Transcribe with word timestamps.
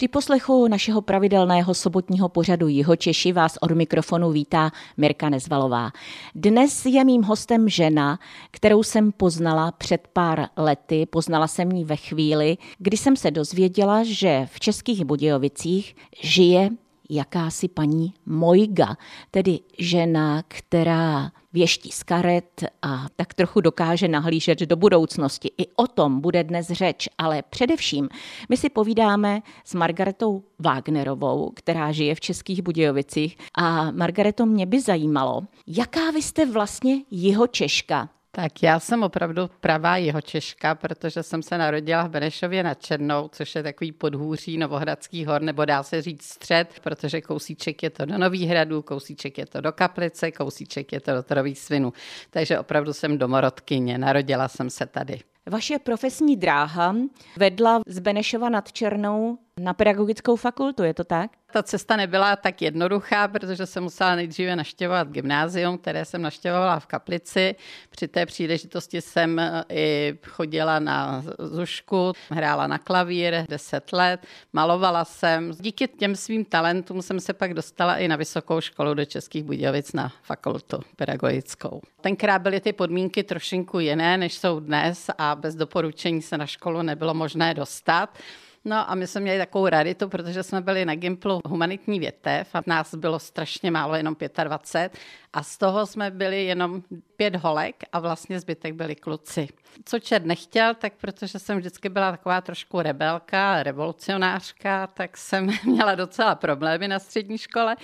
Při 0.00 0.08
poslechu 0.08 0.68
našeho 0.68 1.00
pravidelného 1.00 1.74
sobotního 1.74 2.28
pořadu 2.28 2.68
Jihočeši 2.68 3.32
vás 3.32 3.58
od 3.60 3.70
mikrofonu 3.70 4.30
vítá 4.30 4.70
Mirka 4.96 5.28
Nezvalová. 5.28 5.90
Dnes 6.34 6.86
je 6.86 7.04
mým 7.04 7.22
hostem 7.22 7.68
žena, 7.68 8.18
kterou 8.50 8.82
jsem 8.82 9.12
poznala 9.12 9.72
před 9.72 10.08
pár 10.12 10.48
lety. 10.56 11.06
Poznala 11.06 11.46
jsem 11.46 11.72
ji 11.72 11.84
ve 11.84 11.96
chvíli, 11.96 12.56
kdy 12.78 12.96
jsem 12.96 13.16
se 13.16 13.30
dozvěděla, 13.30 14.00
že 14.04 14.48
v 14.52 14.60
Českých 14.60 15.04
Budějovicích 15.04 15.96
žije 16.22 16.70
jakási 17.10 17.68
paní 17.68 18.14
Mojga, 18.26 18.96
tedy 19.30 19.58
žena, 19.78 20.42
která 20.48 21.32
věští 21.52 21.90
z 21.90 22.02
karet 22.02 22.64
a 22.82 23.06
tak 23.16 23.34
trochu 23.34 23.60
dokáže 23.60 24.08
nahlížet 24.08 24.60
do 24.60 24.76
budoucnosti. 24.76 25.50
I 25.58 25.66
o 25.76 25.86
tom 25.86 26.20
bude 26.20 26.44
dnes 26.44 26.66
řeč, 26.66 27.08
ale 27.18 27.42
především 27.42 28.08
my 28.48 28.56
si 28.56 28.70
povídáme 28.70 29.42
s 29.64 29.74
Margaretou 29.74 30.42
Wagnerovou, 30.58 31.50
která 31.54 31.92
žije 31.92 32.14
v 32.14 32.20
Českých 32.20 32.62
Budějovicích. 32.62 33.36
A 33.54 33.90
Margareto, 33.90 34.46
mě 34.46 34.66
by 34.66 34.80
zajímalo, 34.80 35.42
jaká 35.66 36.10
vy 36.10 36.22
jste 36.22 36.46
vlastně 36.46 36.96
jeho 37.10 37.46
Češka? 37.46 38.08
Tak 38.32 38.62
já 38.62 38.80
jsem 38.80 39.02
opravdu 39.02 39.50
pravá 39.60 39.96
jeho 39.96 40.20
Češka, 40.20 40.74
protože 40.74 41.22
jsem 41.22 41.42
se 41.42 41.58
narodila 41.58 42.02
v 42.06 42.10
Benešově 42.10 42.62
nad 42.62 42.82
Černou, 42.82 43.28
což 43.32 43.54
je 43.54 43.62
takový 43.62 43.92
podhůří 43.92 44.58
Novohradských 44.58 45.26
hor, 45.26 45.42
nebo 45.42 45.64
dá 45.64 45.82
se 45.82 46.02
říct 46.02 46.22
střed, 46.22 46.80
protože 46.80 47.20
kousíček 47.20 47.82
je 47.82 47.90
to 47.90 48.04
do 48.04 48.18
Novýhradu, 48.18 48.82
kousíček 48.82 49.38
je 49.38 49.46
to 49.46 49.60
do 49.60 49.72
Kaplice, 49.72 50.32
kousíček 50.32 50.92
je 50.92 51.00
to 51.00 51.14
do 51.14 51.22
Trových 51.22 51.58
svinů. 51.58 51.92
Takže 52.30 52.58
opravdu 52.58 52.92
jsem 52.92 53.18
domorodkyně, 53.18 53.98
narodila 53.98 54.48
jsem 54.48 54.70
se 54.70 54.86
tady. 54.86 55.20
Vaše 55.50 55.78
profesní 55.78 56.36
dráha 56.36 56.94
vedla 57.36 57.80
z 57.86 57.98
Benešova 57.98 58.48
nad 58.48 58.72
Černou 58.72 59.38
na 59.60 59.74
pedagogickou 59.74 60.36
fakultu, 60.36 60.82
je 60.82 60.94
to 60.94 61.04
tak? 61.04 61.30
Ta 61.52 61.62
cesta 61.62 61.96
nebyla 61.96 62.36
tak 62.36 62.62
jednoduchá, 62.62 63.28
protože 63.28 63.66
jsem 63.66 63.82
musela 63.82 64.14
nejdříve 64.14 64.56
naštěvovat 64.56 65.08
gymnázium, 65.08 65.78
které 65.78 66.04
jsem 66.04 66.22
naštěvovala 66.22 66.80
v 66.80 66.86
Kaplici. 66.86 67.54
Při 67.90 68.08
té 68.08 68.26
příležitosti 68.26 69.00
jsem 69.00 69.38
eh, 69.38 69.64
i 69.68 70.18
chodila 70.26 70.78
na 70.78 71.24
zušku, 71.38 72.12
hrála 72.30 72.66
na 72.66 72.78
klavír 72.78 73.44
10 73.48 73.92
let, 73.92 74.26
malovala 74.52 75.04
jsem. 75.04 75.52
Díky 75.60 75.88
těm 75.88 76.16
svým 76.16 76.44
talentům 76.44 77.02
jsem 77.02 77.20
se 77.20 77.32
pak 77.32 77.54
dostala 77.54 77.96
i 77.96 78.08
na 78.08 78.16
vysokou 78.16 78.60
školu 78.60 78.94
do 78.94 79.04
Českých 79.04 79.44
Budějovic 79.44 79.92
na 79.92 80.12
fakultu 80.22 80.80
pedagogickou. 80.96 81.80
Tenkrát 82.00 82.42
byly 82.42 82.60
ty 82.60 82.72
podmínky 82.72 83.22
trošinku 83.22 83.80
jiné, 83.80 84.16
než 84.16 84.38
jsou 84.38 84.60
dnes 84.60 85.10
a 85.18 85.34
bez 85.40 85.54
doporučení 85.54 86.22
se 86.22 86.38
na 86.38 86.46
školu 86.46 86.82
nebylo 86.82 87.14
možné 87.14 87.54
dostat. 87.54 88.18
No 88.64 88.90
a 88.90 88.94
my 88.94 89.06
jsme 89.06 89.20
měli 89.20 89.38
takovou 89.38 89.66
raritu, 89.66 90.08
protože 90.08 90.42
jsme 90.42 90.60
byli 90.60 90.84
na 90.84 90.94
Gimplu 90.94 91.40
humanitní 91.44 92.00
větev 92.00 92.54
a 92.54 92.62
nás 92.66 92.94
bylo 92.94 93.18
strašně 93.18 93.70
málo, 93.70 93.94
jenom 93.94 94.16
25 94.44 94.98
a 95.32 95.42
z 95.42 95.58
toho 95.58 95.86
jsme 95.86 96.10
byli 96.10 96.44
jenom 96.44 96.82
pět 97.16 97.36
holek 97.36 97.76
a 97.92 98.00
vlastně 98.00 98.40
zbytek 98.40 98.74
byli 98.74 98.96
kluci. 98.96 99.48
Co 99.84 99.98
čert 99.98 100.24
nechtěl, 100.24 100.74
tak 100.74 100.92
protože 101.00 101.38
jsem 101.38 101.58
vždycky 101.58 101.88
byla 101.88 102.10
taková 102.10 102.40
trošku 102.40 102.80
rebelka, 102.82 103.62
revolucionářka, 103.62 104.86
tak 104.86 105.16
jsem 105.16 105.50
měla 105.64 105.94
docela 105.94 106.34
problémy 106.34 106.88
na 106.88 106.98
střední 106.98 107.38
škole. 107.38 107.76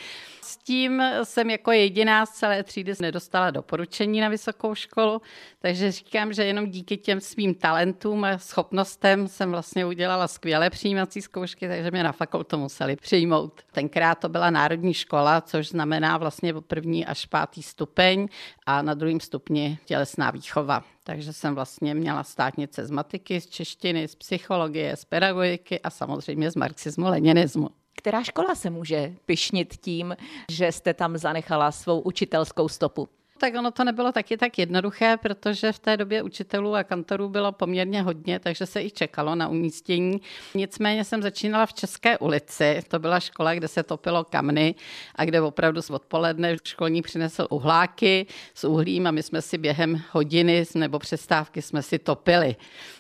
S 0.43 0.57
tím 0.57 1.03
jsem 1.23 1.51
jako 1.51 1.73
jediná 1.73 2.27
z 2.27 2.31
celé 2.31 2.63
třídy 2.63 2.93
nedostala 3.01 3.51
doporučení 3.51 4.21
na 4.21 4.29
vysokou 4.29 4.75
školu, 4.75 5.23
takže 5.59 5.93
říkám, 5.93 6.33
že 6.33 6.45
jenom 6.45 6.67
díky 6.67 6.97
těm 6.97 7.21
svým 7.21 7.55
talentům 7.55 8.25
a 8.25 8.39
schopnostem 8.39 9.29
jsem 9.29 9.51
vlastně 9.51 9.87
udělala 9.87 10.29
skvělé 10.29 10.71
přijímací 10.71 11.23
zkoušky, 11.23 11.69
takže 11.69 11.91
mě 11.91 12.03
na 12.03 12.13
fakultu 12.13 12.59
museli 12.59 12.97
přijmout. 12.97 13.61
Tenkrát 13.73 14.15
to 14.19 14.29
byla 14.29 14.51
národní 14.51 14.95
škola, 14.95 15.41
což 15.41 15.69
znamená 15.69 16.19
vlastně 16.19 16.55
první 16.55 17.07
až 17.07 17.27
pátý 17.37 17.63
stupeň 17.63 18.29
a 18.67 18.83
na 18.83 18.95
druhém 18.95 19.21
stupni 19.21 19.79
tělesná 19.85 20.31
výchova. 20.31 20.85
Takže 21.05 21.33
jsem 21.33 21.55
vlastně 21.55 21.95
měla 21.95 22.25
státnice 22.25 22.87
z 22.87 22.91
matiky, 22.91 23.41
z 23.41 23.47
češtiny, 23.47 24.09
z 24.09 24.15
psychologie, 24.15 24.97
z 24.97 25.05
pedagogiky 25.05 25.81
a 25.81 25.91
samozřejmě 25.91 26.51
z 26.51 26.57
marxismu, 26.57 27.07
leninismu. 27.07 27.71
Která 27.97 28.23
škola 28.23 28.55
se 28.55 28.71
může 28.71 29.13
pyšnit 29.27 29.77
tím, 29.77 30.17
že 30.51 30.73
jste 30.73 30.95
tam 30.95 31.19
zanechala 31.19 31.73
svou 31.73 32.01
učitelskou 32.01 32.69
stopu? 32.69 33.09
Tak 33.39 33.55
ono 33.55 33.71
to 33.71 33.85
nebylo 33.85 34.13
taky 34.13 34.37
tak 34.37 34.59
jednoduché, 34.59 35.17
protože 35.17 35.73
v 35.73 35.79
té 35.79 35.97
době 35.97 36.23
učitelů 36.23 36.75
a 36.75 36.85
kantorů 36.85 37.29
bylo 37.29 37.53
poměrně 37.53 38.03
hodně, 38.03 38.39
takže 38.39 38.67
se 38.67 38.83
i 38.83 38.91
čekalo 38.91 39.35
na 39.35 39.49
umístění. 39.49 40.21
Nicméně 40.55 41.05
jsem 41.05 41.23
začínala 41.23 41.67
v 41.67 41.75
České 41.75 42.19
ulici, 42.19 42.83
to 42.89 42.99
byla 42.99 43.21
škola, 43.21 43.55
kde 43.55 43.69
se 43.69 43.83
topilo 43.83 44.25
kamny 44.25 44.75
a 45.15 45.25
kde 45.25 45.41
opravdu 45.41 45.83
z 45.83 45.91
odpoledne 45.91 46.57
školní 46.65 47.03
přinesl 47.03 47.47
uhláky 47.51 48.27
s 48.55 48.65
uhlím 48.65 49.07
a 49.07 49.11
my 49.11 49.23
jsme 49.23 49.43
si 49.43 49.59
během 49.59 50.03
hodiny 50.11 50.65
nebo 50.75 50.99
přestávky 50.99 51.63
jsme 51.63 51.83
si 51.83 51.99
topili. 51.99 52.57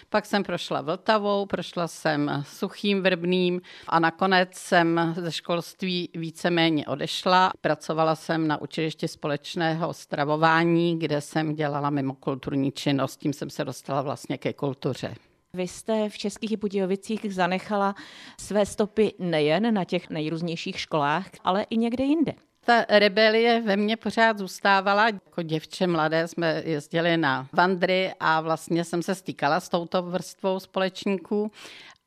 Pak 0.08 0.26
jsem 0.26 0.42
prošla 0.42 0.80
Vltavou, 0.80 1.46
prošla 1.46 1.88
jsem 1.88 2.42
Suchým 2.46 3.02
Vrbným 3.02 3.60
a 3.88 4.00
nakonec 4.00 4.48
jsem 4.54 5.14
ze 5.16 5.32
školství 5.32 6.08
víceméně 6.14 6.86
odešla. 6.86 7.52
Pracovala 7.60 8.14
jsem 8.14 8.48
na 8.48 8.60
učilišti 8.60 9.08
společného 9.08 9.92
stravování, 9.92 10.98
kde 10.98 11.20
jsem 11.20 11.54
dělala 11.54 11.90
mimo 11.90 12.14
kulturní 12.14 12.72
činnost. 12.72 13.16
Tím 13.16 13.32
jsem 13.32 13.50
se 13.50 13.64
dostala 13.64 14.02
vlastně 14.02 14.38
ke 14.38 14.52
kultuře. 14.52 15.14
Vy 15.52 15.68
jste 15.68 16.08
v 16.08 16.18
Českých 16.18 16.56
Budějovicích 16.56 17.34
zanechala 17.34 17.94
své 18.40 18.66
stopy 18.66 19.12
nejen 19.18 19.74
na 19.74 19.84
těch 19.84 20.10
nejrůznějších 20.10 20.80
školách, 20.80 21.26
ale 21.44 21.62
i 21.70 21.76
někde 21.76 22.04
jinde 22.04 22.32
ta 22.66 22.84
rebelie 22.88 23.60
ve 23.60 23.76
mně 23.76 23.96
pořád 23.96 24.38
zůstávala. 24.38 25.06
Jako 25.06 25.42
děvče 25.42 25.86
mladé 25.86 26.28
jsme 26.28 26.62
jezdili 26.64 27.16
na 27.16 27.48
vandry 27.52 28.12
a 28.20 28.40
vlastně 28.40 28.84
jsem 28.84 29.02
se 29.02 29.14
stýkala 29.14 29.60
s 29.60 29.68
touto 29.68 30.02
vrstvou 30.02 30.60
společníků 30.60 31.52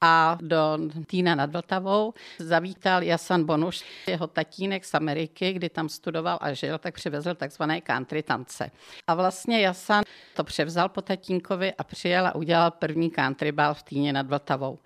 a 0.02 0.38
do 0.42 0.78
Týna 1.08 1.36
nad 1.36 1.52
Vltavou 1.52 2.14
zavítal 2.40 3.04
Jasan 3.04 3.46
Bonuš, 3.46 3.84
jeho 4.08 4.28
tatínek 4.28 4.86
z 4.86 4.94
Ameriky, 4.94 5.54
kdy 5.54 5.70
tam 5.70 5.90
studoval 5.90 6.38
a 6.42 6.54
žil, 6.54 6.78
tak 6.78 6.96
přivezl 6.96 7.36
takzvané 7.36 7.82
country 7.82 8.24
tance. 8.24 8.72
A 9.08 9.14
vlastně 9.14 9.62
Jasan 9.62 10.04
to 10.36 10.44
převzal 10.44 10.90
po 10.90 11.02
tatínkovi 11.02 11.74
a 11.74 11.84
přijel 11.84 12.28
a 12.28 12.36
udělal 12.36 12.72
první 12.72 13.12
country 13.12 13.52
bal 13.52 13.74
v 13.74 13.84
Týně 13.84 14.14
nad 14.14 14.28
Vltavou. 14.28 14.80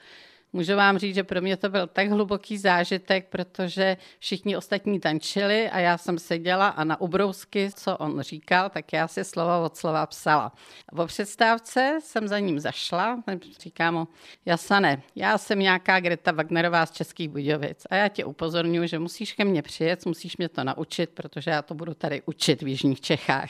Můžu 0.55 0.75
vám 0.75 0.97
říct, 0.97 1.15
že 1.15 1.23
pro 1.23 1.41
mě 1.41 1.57
to 1.57 1.69
byl 1.69 1.87
tak 1.87 2.09
hluboký 2.09 2.57
zážitek, 2.57 3.27
protože 3.29 3.97
všichni 4.19 4.57
ostatní 4.57 4.99
tančili 4.99 5.69
a 5.69 5.79
já 5.79 5.97
jsem 5.97 6.19
seděla 6.19 6.67
a 6.67 6.83
na 6.83 7.01
ubrousky, 7.01 7.69
co 7.75 7.97
on 7.97 8.21
říkal, 8.21 8.69
tak 8.69 8.93
já 8.93 9.07
si 9.07 9.23
slovo 9.23 9.65
od 9.65 9.77
slova 9.77 10.05
psala. 10.05 10.51
Po 10.95 11.05
představce 11.05 11.99
jsem 12.01 12.27
za 12.27 12.39
ním 12.39 12.59
zašla, 12.59 13.23
říkám 13.59 13.93
mu, 13.93 14.07
Jasane, 14.45 15.01
já 15.15 15.37
jsem 15.37 15.59
nějaká 15.59 15.99
Greta 15.99 16.31
Wagnerová 16.31 16.85
z 16.85 16.91
Českých 16.91 17.29
Budějovic 17.29 17.85
a 17.89 17.95
já 17.95 18.07
tě 18.07 18.25
upozorňuji, 18.25 18.87
že 18.87 18.99
musíš 18.99 19.33
ke 19.33 19.45
mně 19.45 19.61
přijet, 19.61 20.05
musíš 20.05 20.37
mě 20.37 20.49
to 20.49 20.63
naučit, 20.63 21.09
protože 21.09 21.51
já 21.51 21.61
to 21.61 21.73
budu 21.73 21.93
tady 21.93 22.21
učit 22.25 22.61
v 22.61 22.67
Jižních 22.67 23.01
Čechách 23.01 23.49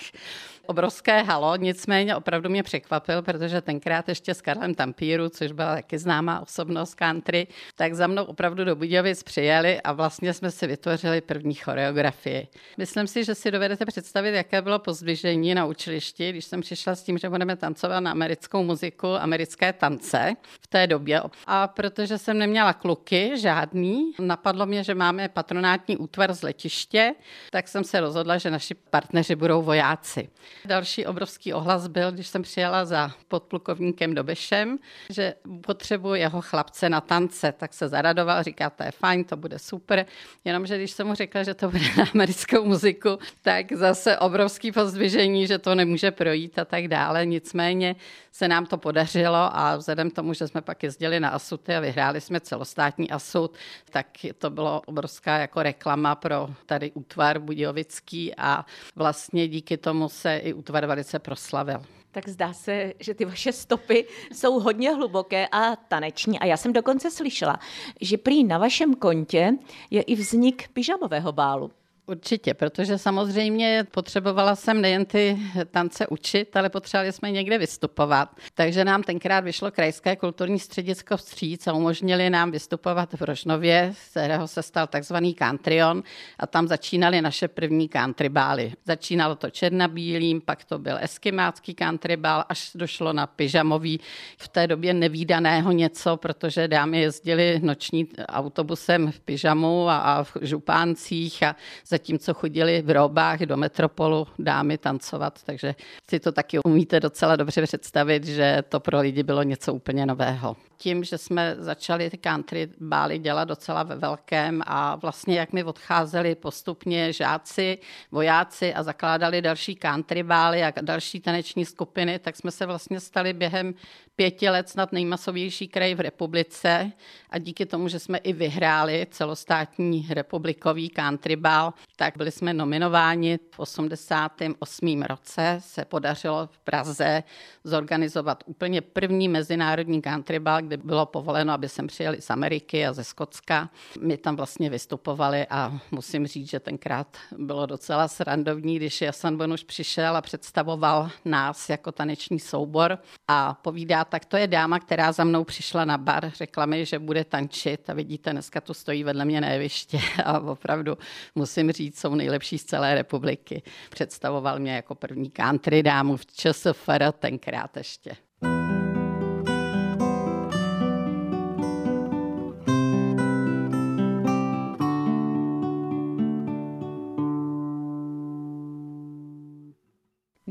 obrovské 0.66 1.22
halo, 1.22 1.56
nicméně 1.56 2.16
opravdu 2.16 2.50
mě 2.50 2.64
překvapil, 2.64 3.22
protože 3.22 3.62
tenkrát 3.62 4.10
ještě 4.10 4.34
s 4.34 4.42
Karlem 4.42 4.76
Tampíru, 4.76 5.30
což 5.30 5.52
byla 5.52 5.76
taky 5.76 5.98
známá 5.98 6.42
osobnost 6.42 6.96
country, 6.96 7.48
tak 7.76 7.94
za 7.94 8.08
mnou 8.08 8.24
opravdu 8.24 8.66
do 8.66 8.76
Budějovic 8.76 9.24
přijeli 9.24 9.82
a 9.82 9.94
vlastně 9.94 10.34
jsme 10.34 10.52
si 10.52 10.68
vytvořili 10.68 11.22
první 11.22 11.54
choreografii. 11.54 12.48
Myslím 12.78 13.08
si, 13.08 13.24
že 13.24 13.36
si 13.36 13.52
dovedete 13.52 13.86
představit, 13.86 14.36
jaké 14.36 14.62
bylo 14.62 14.80
pozdvižení 14.80 15.56
na 15.56 15.66
učilišti, 15.66 16.30
když 16.30 16.46
jsem 16.46 16.62
přišla 16.62 16.96
s 16.96 17.04
tím, 17.04 17.18
že 17.18 17.30
budeme 17.30 17.56
tancovat 17.56 18.00
na 18.00 18.12
americkou 18.12 18.64
muziku, 18.64 19.08
americké 19.08 19.74
tance 19.74 20.36
v 20.62 20.68
té 20.68 20.88
době. 20.88 21.22
A 21.48 21.68
protože 21.68 22.18
jsem 22.18 22.38
neměla 22.38 22.74
kluky 22.74 23.32
žádný, 23.38 24.12
napadlo 24.20 24.66
mě, 24.66 24.84
že 24.84 24.96
máme 24.96 25.30
patronátní 25.30 25.98
útvar 25.98 26.34
z 26.34 26.42
letiště, 26.42 27.16
tak 27.52 27.68
jsem 27.68 27.84
se 27.84 28.00
rozhodla, 28.00 28.38
že 28.38 28.52
naši 28.52 28.76
partneři 28.76 29.36
budou 29.36 29.62
vojáci. 29.62 30.30
Další 30.66 31.06
obrovský 31.06 31.54
ohlas 31.54 31.88
byl, 31.88 32.12
když 32.12 32.28
jsem 32.28 32.42
přijela 32.42 32.86
za 32.86 33.12
podplukovníkem 33.28 34.16
Dobešem, 34.16 34.78
že 35.10 35.34
potřebuji 35.62 36.14
jeho 36.14 36.42
chlapce 36.42 36.90
na 36.90 37.02
tance, 37.02 37.52
tak 37.52 37.74
se 37.74 37.88
zaradoval, 37.88 38.44
říká, 38.44 38.70
to 38.70 38.84
je 38.84 38.92
fajn, 38.92 39.24
to 39.24 39.38
bude 39.38 39.60
super. 39.60 40.06
Jenomže 40.46 40.78
když 40.78 40.92
jsem 40.92 41.08
mu 41.08 41.16
řekla, 41.16 41.44
že 41.44 41.54
to 41.54 41.70
bude 41.70 41.86
na 41.98 42.06
americkou 42.14 42.66
muziku, 42.66 43.20
tak 43.42 43.72
zase 43.72 44.18
obrovský 44.18 44.72
pozdvižení, 44.72 45.48
že 45.48 45.60
to 45.60 45.76
nemůže 45.76 46.12
projít 46.12 46.60
a 46.60 46.66
tak 46.66 46.88
dále. 46.88 47.26
Nicméně 47.26 47.96
se 48.32 48.48
nám 48.48 48.66
to 48.66 48.78
podařilo 48.78 49.58
a 49.58 49.76
vzhledem 49.76 50.12
k 50.12 50.14
tomu, 50.14 50.34
že 50.34 50.48
jsme 50.48 50.62
pak 50.62 50.84
jezdili 50.84 51.20
na 51.20 51.30
Asuty 51.30 51.76
a 51.76 51.80
vyhráli 51.80 52.22
jsme 52.22 52.40
celostátní 52.40 53.12
Asut, 53.12 53.56
tak 53.90 54.08
to 54.38 54.50
bylo 54.50 54.82
obrovská 54.86 55.38
jako 55.38 55.64
reklama 55.64 56.16
pro 56.16 56.50
tady 56.66 56.92
útvar 56.92 57.40
Budějovický 57.40 58.36
a 58.38 58.66
vlastně 58.96 59.48
díky 59.48 59.78
tomu 59.78 60.10
se 60.10 60.42
i 60.44 60.54
útvar 60.54 60.86
velice 60.86 61.20
proslavil. 61.20 61.82
Tak 62.12 62.30
zdá 62.30 62.54
se, 62.54 62.94
že 63.00 63.14
ty 63.14 63.26
vaše 63.26 63.52
stopy 63.52 64.06
jsou 64.32 64.60
hodně 64.60 64.92
hluboké 64.92 65.48
a 65.48 65.76
taneční. 65.76 66.40
A 66.40 66.46
já 66.46 66.58
jsem 66.58 66.74
dokonce 66.74 67.12
slyšela, 67.12 67.60
že 68.02 68.18
prý 68.18 68.44
na 68.44 68.58
vašem 68.58 68.96
kontě 68.96 69.52
je 69.92 70.02
i 70.02 70.16
vznik 70.16 70.68
pyžamového 70.74 71.32
bálu. 71.32 71.72
Určitě, 72.08 72.54
protože 72.54 72.98
samozřejmě 72.98 73.86
potřebovala 73.92 74.56
jsem 74.56 74.82
nejen 74.82 75.06
ty 75.06 75.38
tance 75.72 76.08
učit, 76.08 76.58
ale 76.58 76.70
potřebovali 76.70 77.12
jsme 77.12 77.32
někde 77.32 77.58
vystupovat. 77.58 78.30
Takže 78.54 78.86
nám 78.86 79.04
tenkrát 79.04 79.40
vyšlo 79.40 79.72
Krajské 79.72 80.16
kulturní 80.16 80.60
středisko 80.60 81.18
vstříc 81.18 81.68
a 81.68 81.74
umožnili 81.74 82.30
nám 82.30 82.52
vystupovat 82.52 83.14
v 83.14 83.22
Rožnově, 83.22 83.94
z 83.98 84.10
kterého 84.10 84.48
se 84.48 84.64
stal 84.64 84.88
takzvaný 84.88 85.36
Cantrion 85.36 86.04
a 86.40 86.48
tam 86.48 86.68
začínaly 86.68 87.22
naše 87.22 87.48
první 87.48 87.90
kantribály. 87.90 88.74
Začínalo 88.86 89.36
to 89.36 89.50
černabílým, 89.50 90.42
pak 90.42 90.66
to 90.66 90.80
byl 90.80 90.98
eskimácký 91.02 91.74
kantribál, 91.74 92.44
až 92.50 92.72
došlo 92.76 93.14
na 93.14 93.28
pyžamový, 93.28 94.00
v 94.38 94.48
té 94.48 94.68
době 94.68 94.94
nevýdaného 94.94 95.72
něco, 95.72 96.18
protože 96.18 96.68
dámy 96.68 97.02
jezdily 97.02 97.60
noční 97.64 98.08
autobusem 98.28 99.12
v 99.12 99.20
pyžamu 99.20 99.90
a, 99.90 99.98
a 99.98 100.24
v 100.24 100.38
župáncích 100.42 101.44
a 101.44 101.56
zatímco 101.94 102.34
chodili 102.34 102.82
v 102.82 102.90
robách 102.90 103.40
do 103.40 103.58
metropolu 103.58 104.28
dámy 104.40 104.78
tancovat, 104.78 105.44
takže 105.44 105.76
si 106.10 106.20
to 106.20 106.32
taky 106.32 106.60
umíte 106.60 107.00
docela 107.00 107.36
dobře 107.36 107.62
představit, 107.62 108.26
že 108.26 108.64
to 108.70 108.80
pro 108.80 109.00
lidi 109.00 109.24
bylo 109.24 109.44
něco 109.44 109.74
úplně 109.74 110.06
nového. 110.06 110.56
Tím, 110.78 111.04
že 111.04 111.18
jsme 111.18 111.56
začali 111.60 112.10
ty 112.10 112.18
country 112.18 112.70
bály 112.80 113.20
dělat 113.20 113.46
docela 113.46 113.84
ve 113.84 113.96
velkém 113.96 114.62
a 114.66 114.96
vlastně 114.96 115.40
jak 115.40 115.54
mi 115.54 115.64
odcházeli 115.64 116.36
postupně 116.36 117.14
žáci, 117.14 117.78
vojáci 118.12 118.74
a 118.74 118.84
zakládali 118.84 119.42
další 119.42 119.76
country 119.76 120.24
bály 120.24 120.64
a 120.64 120.74
další 120.82 121.20
taneční 121.20 121.66
skupiny, 121.66 122.20
tak 122.20 122.36
jsme 122.36 122.52
se 122.52 122.66
vlastně 122.66 123.00
stali 123.00 123.34
během 123.34 123.74
pěti 124.16 124.50
let 124.50 124.70
snad 124.70 124.92
nejmasovější 124.92 125.68
kraj 125.68 125.96
v 125.96 126.00
republice. 126.00 126.92
A 127.30 127.38
díky 127.38 127.66
tomu, 127.66 127.88
že 127.88 128.00
jsme 128.00 128.18
i 128.18 128.34
vyhráli 128.34 129.08
celostátní 129.12 130.08
republikový 130.10 130.90
country 130.90 131.36
ball, 131.36 131.74
tak 131.96 132.18
byli 132.18 132.32
jsme 132.32 132.54
nominováni 132.54 133.40
v 133.52 133.60
88. 133.60 135.02
roce. 135.02 135.58
Se 135.60 135.86
podařilo 135.86 136.48
v 136.52 136.60
Praze 136.60 137.24
zorganizovat 137.64 138.44
úplně 138.46 138.82
první 138.82 139.28
mezinárodní 139.28 140.02
country 140.02 140.40
ball, 140.40 140.62
kde 140.62 140.78
bylo 140.78 141.06
povoleno, 141.06 141.54
aby 141.54 141.70
sem 141.70 141.88
přijeli 141.88 142.22
z 142.22 142.30
Ameriky 142.30 142.88
a 142.88 142.94
ze 142.94 143.04
Skotska. 143.04 143.70
My 144.00 144.18
tam 144.18 144.36
vlastně 144.36 144.70
vystupovali 144.70 145.48
a 145.50 145.80
musím 145.92 146.28
říct, 146.28 146.50
že 146.50 146.60
tenkrát 146.60 147.18
bylo 147.38 147.66
docela 147.66 148.08
srandovní, 148.08 148.76
když 148.76 149.02
Jasan 149.02 149.38
Bonuš 149.38 149.64
přišel 149.64 150.18
a 150.18 150.22
představoval 150.22 151.10
nás 151.26 151.70
jako 151.70 151.92
taneční 151.92 152.40
soubor 152.40 152.98
a 153.28 153.54
povídá, 153.54 154.06
tak 154.06 154.26
to 154.26 154.38
je 154.38 154.48
dáma, 154.48 154.80
která 154.80 155.12
za 155.12 155.24
mnou 155.24 155.44
přišla 155.44 155.86
na 155.86 155.98
bar, 155.98 156.32
řekla 156.36 156.66
mi, 156.66 156.86
že 156.86 157.00
bude 157.00 157.24
tančit 157.24 157.90
a 157.90 157.94
vidíte, 157.94 158.32
dneska 158.32 158.62
tu 158.62 158.74
stojí 158.74 159.04
vedle 159.04 159.26
mě 159.26 159.42
na 159.42 159.50
jeviště 159.50 160.00
a 160.26 160.40
opravdu 160.40 160.98
musím 161.36 161.73
říct, 161.74 162.00
jsou 162.00 162.16
nejlepší 162.16 162.58
z 162.58 162.66
celé 162.66 162.96
republiky. 162.96 163.64
Představoval 163.90 164.60
mě 164.60 164.76
jako 164.76 164.96
první 164.96 165.30
country 165.32 165.84
dámu 165.84 166.18
v 166.18 166.26
ČSFR 166.26 167.12
tenkrát 167.20 167.78
ještě. 167.78 168.16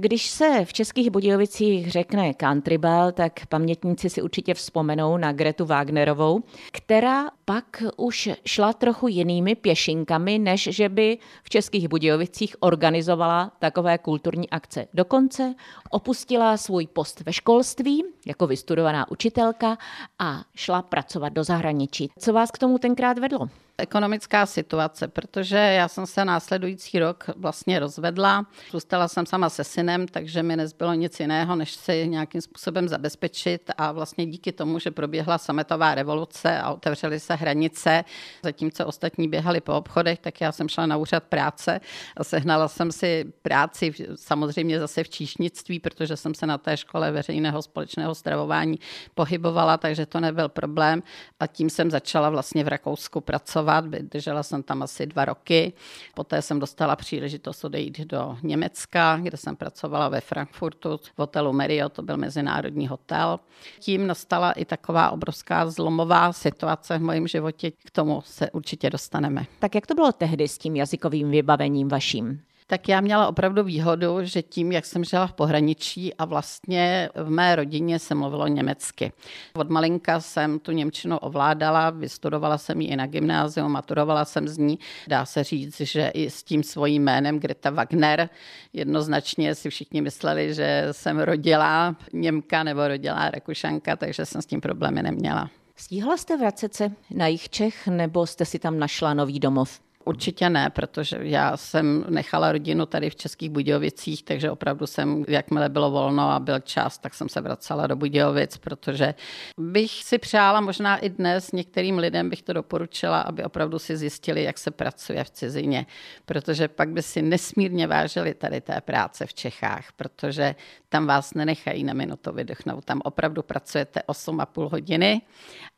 Když 0.02 0.26
se 0.26 0.64
v 0.64 0.72
Českých 0.72 1.10
Budějovicích 1.10 1.90
řekne 1.90 2.34
country 2.34 2.78
bell, 2.78 3.12
tak 3.12 3.46
pamětníci 3.46 4.10
si 4.10 4.22
určitě 4.22 4.54
vzpomenou 4.54 5.16
na 5.16 5.32
Gretu 5.32 5.64
Wagnerovou, 5.64 6.42
která 6.72 7.30
pak 7.44 7.82
už 7.96 8.30
šla 8.46 8.72
trochu 8.72 9.08
jinými 9.08 9.54
pěšinkami, 9.54 10.38
než 10.38 10.68
že 10.72 10.88
by 10.88 11.18
v 11.42 11.50
Českých 11.50 11.88
Budějovicích 11.88 12.56
organizovala 12.60 13.52
takové 13.58 13.98
kulturní 13.98 14.50
akce. 14.50 14.86
Dokonce 14.94 15.54
opustila 15.90 16.56
svůj 16.56 16.86
post 16.86 17.20
ve 17.20 17.32
školství 17.32 18.04
jako 18.26 18.46
vystudovaná 18.46 19.10
učitelka 19.10 19.78
a 20.18 20.44
šla 20.54 20.82
pracovat 20.82 21.32
do 21.32 21.44
zahraničí. 21.44 22.10
Co 22.18 22.32
vás 22.32 22.50
k 22.50 22.58
tomu 22.58 22.78
tenkrát 22.78 23.18
vedlo? 23.18 23.48
Ekonomická 23.82 24.46
situace, 24.46 25.08
protože 25.08 25.56
já 25.56 25.88
jsem 25.88 26.06
se 26.06 26.24
následující 26.24 26.98
rok 26.98 27.24
vlastně 27.36 27.78
rozvedla. 27.78 28.46
Zůstala 28.70 29.08
jsem 29.08 29.26
sama 29.26 29.50
se 29.50 29.64
synem, 29.64 30.08
takže 30.08 30.42
mi 30.42 30.56
nezbylo 30.56 30.94
nic 30.94 31.20
jiného, 31.20 31.56
než 31.56 31.72
se 31.72 32.06
nějakým 32.06 32.40
způsobem 32.40 32.88
zabezpečit. 32.88 33.70
A 33.78 33.92
vlastně 33.92 34.26
díky 34.26 34.52
tomu, 34.52 34.78
že 34.78 34.90
proběhla 34.90 35.38
sametová 35.38 35.94
revoluce 35.94 36.58
a 36.58 36.70
otevřely 36.72 37.20
se 37.20 37.34
hranice, 37.34 38.04
zatímco 38.42 38.86
ostatní 38.86 39.28
běhali 39.28 39.60
po 39.60 39.74
obchodech, 39.74 40.18
tak 40.18 40.40
já 40.40 40.52
jsem 40.52 40.68
šla 40.68 40.86
na 40.86 40.96
úřad 40.96 41.24
práce 41.24 41.80
a 42.16 42.24
sehnala 42.24 42.68
jsem 42.68 42.92
si 42.92 43.32
práci 43.42 43.94
samozřejmě 44.14 44.80
zase 44.80 45.04
v 45.04 45.08
číšnictví, 45.08 45.80
protože 45.80 46.16
jsem 46.16 46.34
se 46.34 46.46
na 46.46 46.58
té 46.58 46.76
škole 46.76 47.10
veřejného 47.10 47.62
společného 47.62 48.14
stravování 48.14 48.78
pohybovala, 49.14 49.76
takže 49.76 50.06
to 50.06 50.20
nebyl 50.20 50.48
problém. 50.48 51.02
A 51.40 51.46
tím 51.46 51.70
jsem 51.70 51.90
začala 51.90 52.30
vlastně 52.30 52.64
v 52.64 52.68
Rakousku 52.68 53.20
pracovat 53.20 53.71
pracovat. 53.80 54.02
Držela 54.12 54.42
jsem 54.42 54.62
tam 54.62 54.82
asi 54.82 55.06
dva 55.06 55.24
roky. 55.24 55.72
Poté 56.14 56.42
jsem 56.42 56.60
dostala 56.60 56.96
příležitost 56.96 57.64
odejít 57.64 58.00
do 58.00 58.38
Německa, 58.42 59.18
kde 59.22 59.36
jsem 59.36 59.56
pracovala 59.56 60.08
ve 60.08 60.20
Frankfurtu 60.20 60.96
v 60.96 61.18
hotelu 61.18 61.52
Marriott, 61.52 61.92
to 61.92 62.02
byl 62.02 62.16
mezinárodní 62.16 62.88
hotel. 62.88 63.40
Tím 63.78 64.06
nastala 64.06 64.52
i 64.52 64.64
taková 64.64 65.10
obrovská 65.10 65.70
zlomová 65.70 66.32
situace 66.32 66.98
v 66.98 67.02
mém 67.02 67.28
životě. 67.28 67.70
K 67.70 67.90
tomu 67.90 68.22
se 68.24 68.50
určitě 68.50 68.90
dostaneme. 68.90 69.46
Tak 69.58 69.74
jak 69.74 69.86
to 69.86 69.94
bylo 69.94 70.12
tehdy 70.12 70.48
s 70.48 70.58
tím 70.58 70.76
jazykovým 70.76 71.30
vybavením 71.30 71.88
vaším? 71.88 72.40
Tak 72.66 72.88
já 72.88 73.00
měla 73.00 73.28
opravdu 73.28 73.64
výhodu, 73.64 74.18
že 74.22 74.42
tím, 74.42 74.72
jak 74.72 74.84
jsem 74.84 75.04
žila 75.04 75.26
v 75.26 75.32
pohraničí 75.32 76.14
a 76.14 76.24
vlastně 76.24 77.08
v 77.14 77.30
mé 77.30 77.56
rodině 77.56 77.98
se 77.98 78.14
mluvilo 78.14 78.46
německy. 78.46 79.12
Od 79.54 79.70
malinka 79.70 80.20
jsem 80.20 80.58
tu 80.58 80.72
Němčinu 80.72 81.18
ovládala, 81.18 81.90
vystudovala 81.90 82.58
jsem 82.58 82.80
ji 82.80 82.88
i 82.88 82.96
na 82.96 83.06
gymnáziu, 83.06 83.68
maturovala 83.68 84.24
jsem 84.24 84.48
z 84.48 84.58
ní. 84.58 84.78
Dá 85.08 85.24
se 85.24 85.44
říct, 85.44 85.80
že 85.80 86.08
i 86.14 86.30
s 86.30 86.42
tím 86.42 86.62
svým 86.62 87.02
jménem 87.02 87.40
Greta 87.40 87.70
Wagner 87.70 88.28
jednoznačně 88.72 89.54
si 89.54 89.70
všichni 89.70 90.00
mysleli, 90.00 90.54
že 90.54 90.88
jsem 90.92 91.18
rodila 91.18 91.96
Němka 92.12 92.62
nebo 92.62 92.88
rodila 92.88 93.30
Rakušanka, 93.30 93.96
takže 93.96 94.26
jsem 94.26 94.42
s 94.42 94.46
tím 94.46 94.60
problémy 94.60 95.02
neměla. 95.02 95.50
Stíhla 95.76 96.16
jste 96.16 96.36
vracet 96.36 96.74
se 96.74 96.90
na 97.10 97.26
jich 97.26 97.48
Čech 97.48 97.88
nebo 97.88 98.26
jste 98.26 98.44
si 98.44 98.58
tam 98.58 98.78
našla 98.78 99.14
nový 99.14 99.40
domov? 99.40 99.80
Určitě 100.04 100.50
ne, 100.50 100.70
protože 100.70 101.18
já 101.20 101.56
jsem 101.56 102.04
nechala 102.08 102.52
rodinu 102.52 102.86
tady 102.86 103.10
v 103.10 103.16
Českých 103.16 103.50
Budějovicích, 103.50 104.22
takže 104.22 104.50
opravdu 104.50 104.86
jsem, 104.86 105.24
jakmile 105.28 105.68
bylo 105.68 105.90
volno 105.90 106.30
a 106.30 106.40
byl 106.40 106.60
čas, 106.60 106.98
tak 106.98 107.14
jsem 107.14 107.28
se 107.28 107.40
vracela 107.40 107.86
do 107.86 107.96
Budějovic, 107.96 108.56
protože 108.56 109.14
bych 109.58 109.90
si 109.90 110.18
přála 110.18 110.60
možná 110.60 110.96
i 110.96 111.08
dnes 111.08 111.52
některým 111.52 111.98
lidem 111.98 112.30
bych 112.30 112.42
to 112.42 112.52
doporučila, 112.52 113.20
aby 113.20 113.44
opravdu 113.44 113.78
si 113.78 113.96
zjistili, 113.96 114.42
jak 114.42 114.58
se 114.58 114.70
pracuje 114.70 115.24
v 115.24 115.30
cizině, 115.30 115.86
protože 116.24 116.68
pak 116.68 116.88
by 116.88 117.02
si 117.02 117.22
nesmírně 117.22 117.86
vážili 117.86 118.34
tady 118.34 118.60
té 118.60 118.80
práce 118.80 119.26
v 119.26 119.34
Čechách, 119.34 119.92
protože 119.96 120.54
tam 120.88 121.06
vás 121.06 121.34
nenechají 121.34 121.84
na 121.84 121.94
minutu 121.94 122.32
vydechnout. 122.32 122.84
Tam 122.84 123.00
opravdu 123.04 123.42
pracujete 123.42 124.00
8,5 124.08 124.70
hodiny 124.70 125.22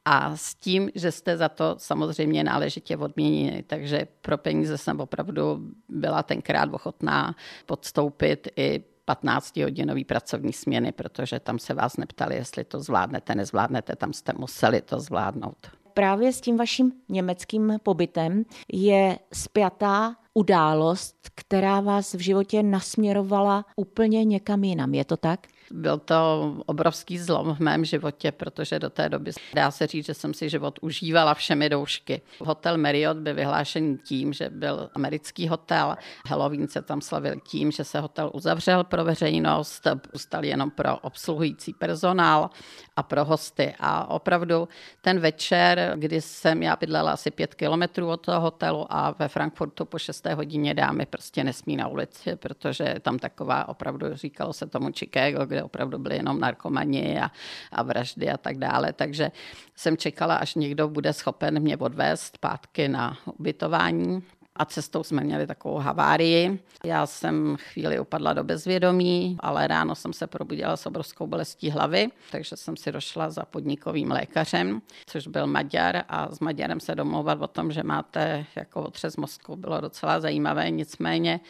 a 0.05 0.37
s 0.37 0.55
tím, 0.55 0.91
že 0.95 1.13
jste 1.13 1.37
za 1.37 1.49
to 1.49 1.75
samozřejmě 1.79 2.45
náležitě 2.45 2.97
odměněni. 2.97 3.65
Takže 3.67 4.07
pro 4.21 4.39
peníze 4.39 4.79
jsem 4.79 5.01
opravdu 5.01 5.61
byla 5.89 6.23
tenkrát 6.23 6.75
ochotná 6.75 7.37
podstoupit 7.67 8.49
i 8.57 8.85
15-hodinový 9.09 10.05
pracovní 10.05 10.53
směny, 10.53 10.93
protože 10.93 11.41
tam 11.41 11.59
se 11.59 11.75
vás 11.75 11.97
neptali, 11.97 12.35
jestli 12.35 12.65
to 12.65 12.81
zvládnete, 12.81 13.35
nezvládnete, 13.35 13.97
tam 13.97 14.13
jste 14.13 14.33
museli 14.39 14.81
to 14.81 15.01
zvládnout. 15.01 15.57
Právě 15.95 16.33
s 16.33 16.41
tím 16.41 16.57
vaším 16.57 16.93
německým 17.09 17.79
pobytem 17.83 18.45
je 18.73 19.19
spjatá 19.33 20.17
událost, 20.35 21.17
která 21.35 21.81
vás 21.81 22.15
v 22.15 22.19
životě 22.19 22.63
nasměrovala 22.63 23.65
úplně 23.77 24.25
někam 24.25 24.65
jinam. 24.65 24.95
Je 24.95 25.05
to 25.05 25.17
tak? 25.17 25.47
Byl 25.71 25.99
to 25.99 26.55
obrovský 26.67 27.19
zlom 27.19 27.55
v 27.55 27.61
mém 27.61 27.85
životě, 27.85 28.33
protože 28.33 28.79
do 28.79 28.91
té 28.91 29.09
doby 29.09 29.31
dá 29.55 29.71
se 29.71 29.87
říct, 29.87 30.07
že 30.07 30.15
jsem 30.15 30.35
si 30.35 30.49
život 30.49 30.79
užívala 30.83 31.35
všemi 31.35 31.69
doušky. 31.69 32.23
Hotel 32.41 32.79
Marriott 32.79 33.17
byl 33.17 33.35
vyhlášen 33.35 33.99
tím, 33.99 34.33
že 34.33 34.51
byl 34.51 34.91
americký 34.95 35.49
hotel. 35.49 35.97
Halloween 36.29 36.69
se 36.69 36.83
tam 36.83 37.01
slavil 37.01 37.35
tím, 37.49 37.71
že 37.71 37.85
se 37.85 38.01
hotel 38.01 38.31
uzavřel 38.35 38.85
pro 38.85 39.05
veřejnost, 39.05 39.87
pustal 40.11 40.45
jenom 40.45 40.71
pro 40.71 40.99
obsluhující 40.99 41.73
personál 41.73 42.51
a 42.97 43.03
pro 43.03 43.25
hosty. 43.25 43.75
A 43.81 44.11
opravdu 44.11 44.69
ten 45.01 45.21
večer, 45.21 45.93
kdy 45.97 46.21
jsem 46.21 46.63
já 46.63 46.77
bydlela 46.77 47.13
asi 47.13 47.31
pět 47.31 47.55
kilometrů 47.55 48.09
od 48.09 48.17
toho 48.17 48.41
hotelu 48.41 48.87
a 48.91 49.15
ve 49.19 49.29
Frankfurtu 49.29 49.85
po 49.85 49.99
6. 49.99 50.27
hodině 50.27 50.75
dámy 50.75 51.07
prostě 51.07 51.45
nesmí 51.45 51.77
na 51.77 51.89
ulici, 51.89 52.37
protože 52.37 52.95
tam 53.03 53.19
taková 53.19 53.69
opravdu 53.69 54.07
říkalo 54.15 54.53
se 54.53 54.67
tomu 54.67 54.93
Chicago, 54.93 55.47
kde 55.55 55.63
opravdu 55.63 55.99
byly 55.99 56.17
jenom 56.17 56.41
narkomani 56.41 57.21
a, 57.21 57.31
a 57.73 57.83
vraždy 57.83 58.31
a 58.31 58.37
tak 58.37 58.59
dále. 58.59 58.93
Takže 58.93 59.31
jsem 59.77 59.97
čekala, 59.97 60.37
až 60.37 60.55
někdo 60.55 60.89
bude 60.89 61.13
schopen 61.13 61.61
mě 61.61 61.77
odvést 61.77 62.35
zpátky 62.35 62.89
na 62.89 63.19
ubytování 63.39 64.23
a 64.57 64.65
cestou 64.65 65.03
jsme 65.03 65.25
měli 65.25 65.47
takovou 65.47 65.79
havárii. 65.79 66.59
Já 66.85 67.07
jsem 67.07 67.57
chvíli 67.57 68.01
upadla 68.01 68.33
do 68.33 68.45
bezvědomí, 68.45 69.37
ale 69.41 69.67
ráno 69.67 69.95
jsem 69.95 70.13
se 70.13 70.27
probudila 70.27 70.77
s 70.77 70.87
obrovskou 70.87 71.27
bolestí 71.27 71.71
hlavy, 71.71 72.09
takže 72.31 72.57
jsem 72.57 72.77
si 72.77 72.93
došla 72.93 73.31
za 73.31 73.45
podnikovým 73.45 74.11
lékařem, 74.11 74.83
což 75.07 75.27
byl 75.27 75.47
Maďar 75.47 76.05
a 76.09 76.35
s 76.35 76.41
Maďarem 76.41 76.81
se 76.81 76.95
domlouvat 76.95 77.43
o 77.43 77.47
tom, 77.47 77.73
že 77.73 77.83
máte 77.83 78.47
jako 78.57 78.83
otřes 78.83 79.17
mozku, 79.17 79.57
bylo 79.57 79.81
docela 79.81 80.21
zajímavé, 80.21 80.71
nicméně 80.71 81.41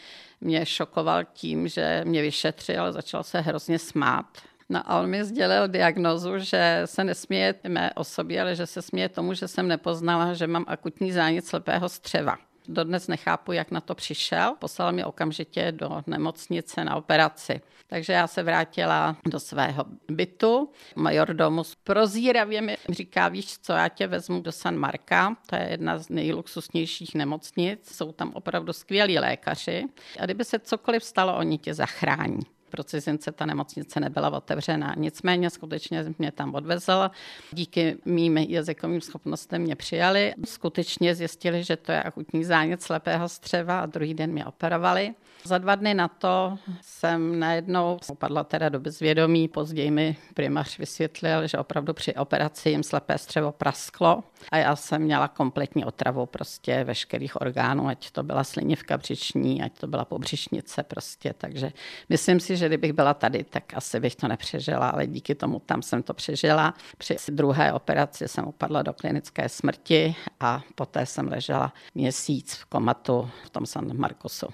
mě 0.44 0.66
šokoval 0.66 1.24
tím, 1.32 1.68
že 1.68 2.02
mě 2.04 2.22
vyšetřil, 2.22 2.92
začal 2.92 3.22
se 3.22 3.40
hrozně 3.40 3.78
smát, 3.78 4.26
No 4.68 4.80
a 4.90 5.00
on 5.00 5.10
mi 5.10 5.24
sdělil 5.24 5.68
diagnozu, 5.68 6.38
že 6.38 6.82
se 6.84 7.04
nesměje 7.04 7.54
mé 7.68 7.92
osobě, 7.94 8.40
ale 8.40 8.54
že 8.54 8.66
se 8.66 8.82
směje 8.82 9.08
tomu, 9.08 9.34
že 9.34 9.48
jsem 9.48 9.68
nepoznala, 9.68 10.34
že 10.34 10.46
mám 10.46 10.64
akutní 10.68 11.12
zánět 11.12 11.46
slepého 11.46 11.88
střeva. 11.88 12.38
Dodnes 12.68 13.08
nechápu, 13.08 13.52
jak 13.52 13.70
na 13.70 13.80
to 13.80 13.94
přišel. 13.94 14.54
Poslal 14.58 14.92
mě 14.92 15.06
okamžitě 15.06 15.72
do 15.72 16.02
nemocnice 16.06 16.84
na 16.84 16.96
operaci. 16.96 17.60
Takže 17.86 18.12
já 18.12 18.26
se 18.26 18.42
vrátila 18.42 19.16
do 19.26 19.40
svého 19.40 19.84
bytu. 20.08 20.70
Majordomus 20.96 21.74
prozíravě 21.74 22.60
mi 22.60 22.76
říká, 22.88 23.28
víš 23.28 23.58
co, 23.58 23.72
já 23.72 23.88
tě 23.88 24.06
vezmu 24.06 24.40
do 24.40 24.52
San 24.52 24.76
Marka, 24.76 25.36
to 25.46 25.56
je 25.56 25.68
jedna 25.70 25.98
z 25.98 26.08
nejluxusnějších 26.08 27.14
nemocnic, 27.14 27.96
jsou 27.96 28.12
tam 28.12 28.32
opravdu 28.34 28.72
skvělí 28.72 29.18
lékaři 29.18 29.84
a 30.20 30.24
kdyby 30.24 30.44
se 30.44 30.58
cokoliv 30.58 31.04
stalo, 31.04 31.36
oni 31.36 31.58
tě 31.58 31.74
zachrání 31.74 32.53
pro 32.74 32.84
cizince 32.84 33.32
ta 33.32 33.46
nemocnice 33.46 34.00
nebyla 34.00 34.30
otevřená. 34.30 34.94
Nicméně 34.96 35.50
skutečně 35.50 36.04
mě 36.18 36.32
tam 36.32 36.54
odvezl. 36.54 37.10
Díky 37.52 37.96
mým 38.04 38.38
jazykovým 38.38 39.00
schopnostem 39.00 39.62
mě 39.62 39.76
přijali. 39.76 40.34
Skutečně 40.44 41.14
zjistili, 41.14 41.64
že 41.64 41.76
to 41.76 41.92
je 41.92 42.02
akutní 42.02 42.44
zánět 42.44 42.82
slepého 42.82 43.28
střeva 43.28 43.80
a 43.80 43.86
druhý 43.86 44.14
den 44.14 44.32
mě 44.32 44.46
operovali. 44.46 45.14
Za 45.46 45.58
dva 45.58 45.74
dny 45.74 45.94
na 45.94 46.08
to 46.08 46.58
jsem 46.80 47.38
najednou 47.38 47.98
upadla 48.10 48.44
teda 48.44 48.68
do 48.68 48.80
bezvědomí. 48.80 49.48
Později 49.48 49.90
mi 49.90 50.16
primář 50.34 50.78
vysvětlil, 50.78 51.46
že 51.46 51.58
opravdu 51.58 51.94
při 51.94 52.14
operaci 52.14 52.70
jim 52.70 52.82
slepé 52.82 53.18
střevo 53.18 53.52
prasklo 53.52 54.24
a 54.52 54.56
já 54.56 54.76
jsem 54.76 55.02
měla 55.02 55.28
kompletní 55.28 55.84
otravu 55.84 56.26
prostě 56.26 56.84
veškerých 56.84 57.40
orgánů, 57.40 57.88
ať 57.88 58.10
to 58.10 58.22
byla 58.22 58.44
slinivka 58.44 58.98
břiční, 58.98 59.62
ať 59.62 59.78
to 59.78 59.86
byla 59.86 60.04
pobřišnice 60.04 60.82
prostě. 60.82 61.34
Takže 61.38 61.72
myslím 62.08 62.40
si, 62.40 62.56
že 62.56 62.63
kdybych 62.68 62.92
byla 62.92 63.14
tady, 63.14 63.44
tak 63.44 63.74
asi 63.74 64.00
bych 64.00 64.16
to 64.16 64.28
nepřežila, 64.28 64.88
ale 64.88 65.06
díky 65.06 65.34
tomu 65.34 65.62
tam 65.66 65.82
jsem 65.82 66.02
to 66.02 66.14
přežila. 66.14 66.74
Při 66.98 67.16
druhé 67.28 67.72
operaci 67.72 68.28
jsem 68.28 68.48
upadla 68.48 68.82
do 68.82 68.92
klinické 68.92 69.48
smrti 69.48 70.14
a 70.40 70.62
poté 70.74 71.06
jsem 71.06 71.28
ležela 71.28 71.72
měsíc 71.94 72.54
v 72.54 72.64
komatu 72.64 73.30
v 73.44 73.50
tom 73.50 73.66
San 73.66 73.96
Marcosu. 73.96 74.46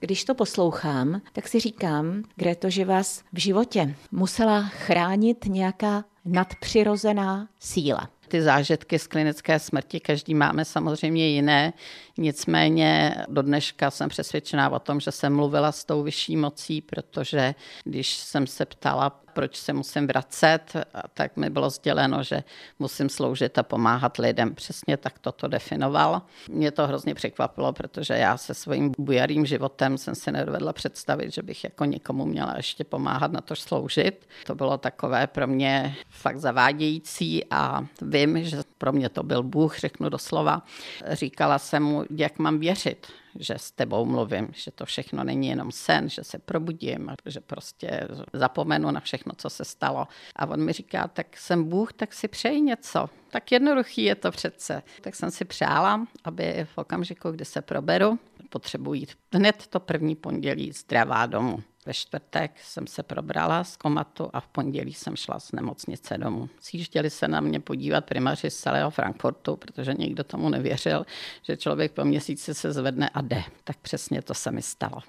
Když 0.00 0.24
to 0.24 0.34
poslouchám, 0.34 1.20
tak 1.32 1.48
si 1.48 1.60
říkám, 1.60 2.22
Greto, 2.36 2.70
že 2.70 2.84
vás 2.84 3.22
v 3.32 3.38
životě 3.38 3.94
musela 4.10 4.62
chránit 4.62 5.44
nějaká 5.46 6.04
nadpřirozená 6.24 7.48
síla 7.58 8.08
ty 8.32 8.42
zážitky 8.42 8.98
z 8.98 9.06
klinické 9.06 9.58
smrti, 9.58 10.00
každý 10.00 10.34
máme 10.34 10.64
samozřejmě 10.64 11.28
jiné. 11.28 11.72
Nicméně 12.18 13.14
do 13.28 13.42
dneška 13.42 13.90
jsem 13.90 14.08
přesvědčená 14.08 14.70
o 14.70 14.78
tom, 14.78 15.00
že 15.00 15.12
jsem 15.12 15.36
mluvila 15.36 15.72
s 15.72 15.84
tou 15.84 16.02
vyšší 16.02 16.36
mocí, 16.36 16.80
protože 16.80 17.54
když 17.84 18.16
jsem 18.16 18.46
se 18.46 18.64
ptala, 18.66 19.21
proč 19.32 19.56
se 19.56 19.72
musím 19.72 20.06
vracet, 20.06 20.72
tak 21.14 21.36
mi 21.36 21.50
bylo 21.50 21.70
sděleno, 21.70 22.22
že 22.22 22.42
musím 22.78 23.08
sloužit 23.08 23.58
a 23.58 23.62
pomáhat 23.62 24.18
lidem. 24.18 24.54
Přesně 24.54 24.96
tak 24.96 25.18
toto 25.18 25.48
definoval. 25.48 26.22
Mě 26.50 26.70
to 26.70 26.86
hrozně 26.86 27.14
překvapilo, 27.14 27.72
protože 27.72 28.14
já 28.14 28.36
se 28.36 28.54
svým 28.54 28.92
bujarým 28.98 29.46
životem 29.46 29.98
jsem 29.98 30.14
si 30.14 30.32
nedovedla 30.32 30.72
představit, 30.72 31.34
že 31.34 31.42
bych 31.42 31.64
jako 31.64 31.84
někomu 31.84 32.26
měla 32.26 32.54
ještě 32.56 32.84
pomáhat 32.84 33.32
na 33.32 33.40
to 33.40 33.56
sloužit. 33.56 34.28
To 34.46 34.54
bylo 34.54 34.78
takové 34.78 35.26
pro 35.26 35.46
mě 35.46 35.94
fakt 36.10 36.38
zavádějící 36.38 37.44
a 37.50 37.86
vím, 38.02 38.44
že 38.44 38.62
pro 38.82 38.92
mě 38.92 39.08
to 39.08 39.22
byl 39.22 39.42
Bůh, 39.42 39.78
řeknu 39.78 40.08
doslova. 40.08 40.62
Říkala 41.10 41.58
jsem 41.58 41.82
mu, 41.82 42.04
jak 42.10 42.38
mám 42.38 42.58
věřit, 42.58 43.06
že 43.38 43.54
s 43.56 43.70
tebou 43.70 44.04
mluvím, 44.04 44.48
že 44.52 44.70
to 44.70 44.86
všechno 44.86 45.24
není 45.24 45.48
jenom 45.48 45.72
sen, 45.72 46.08
že 46.08 46.24
se 46.24 46.38
probudím, 46.38 47.10
že 47.26 47.40
prostě 47.40 48.08
zapomenu 48.32 48.90
na 48.90 49.00
všechno, 49.00 49.32
co 49.36 49.50
se 49.50 49.64
stalo. 49.64 50.08
A 50.36 50.46
on 50.46 50.64
mi 50.64 50.72
říká, 50.72 51.08
tak 51.08 51.36
jsem 51.36 51.64
Bůh, 51.64 51.92
tak 51.92 52.12
si 52.12 52.28
přeji 52.28 52.60
něco. 52.60 53.08
Tak 53.30 53.52
jednoduchý 53.52 54.02
je 54.04 54.14
to 54.14 54.30
přece. 54.30 54.82
Tak 55.00 55.14
jsem 55.14 55.30
si 55.30 55.44
přála, 55.44 56.06
aby 56.24 56.66
v 56.74 56.78
okamžiku, 56.78 57.30
kdy 57.30 57.44
se 57.44 57.62
proberu, 57.62 58.18
potřebuji 58.48 59.06
hned 59.34 59.66
to 59.66 59.80
první 59.80 60.16
pondělí 60.16 60.72
zdravá 60.72 61.26
domů. 61.26 61.62
Ve 61.86 61.94
čtvrtek 61.94 62.60
jsem 62.64 62.86
se 62.86 63.02
probrala 63.02 63.64
z 63.64 63.76
komatu 63.76 64.30
a 64.32 64.40
v 64.40 64.48
pondělí 64.48 64.94
jsem 64.94 65.16
šla 65.16 65.40
z 65.40 65.52
nemocnice 65.52 66.18
domů. 66.18 66.48
Sjížděli 66.60 67.10
se 67.10 67.28
na 67.28 67.40
mě 67.40 67.60
podívat 67.60 68.04
primaři 68.04 68.50
z 68.50 68.56
celého 68.56 68.90
Frankfurtu, 68.90 69.56
protože 69.56 69.94
nikdo 69.94 70.24
tomu 70.24 70.48
nevěřil, 70.48 71.06
že 71.42 71.56
člověk 71.56 71.92
po 71.92 72.04
měsíci 72.04 72.54
se 72.54 72.72
zvedne 72.72 73.08
a 73.08 73.20
jde. 73.20 73.44
Tak 73.64 73.76
přesně 73.76 74.22
to 74.22 74.34
se 74.34 74.50
mi 74.50 74.62
stalo. 74.62 75.02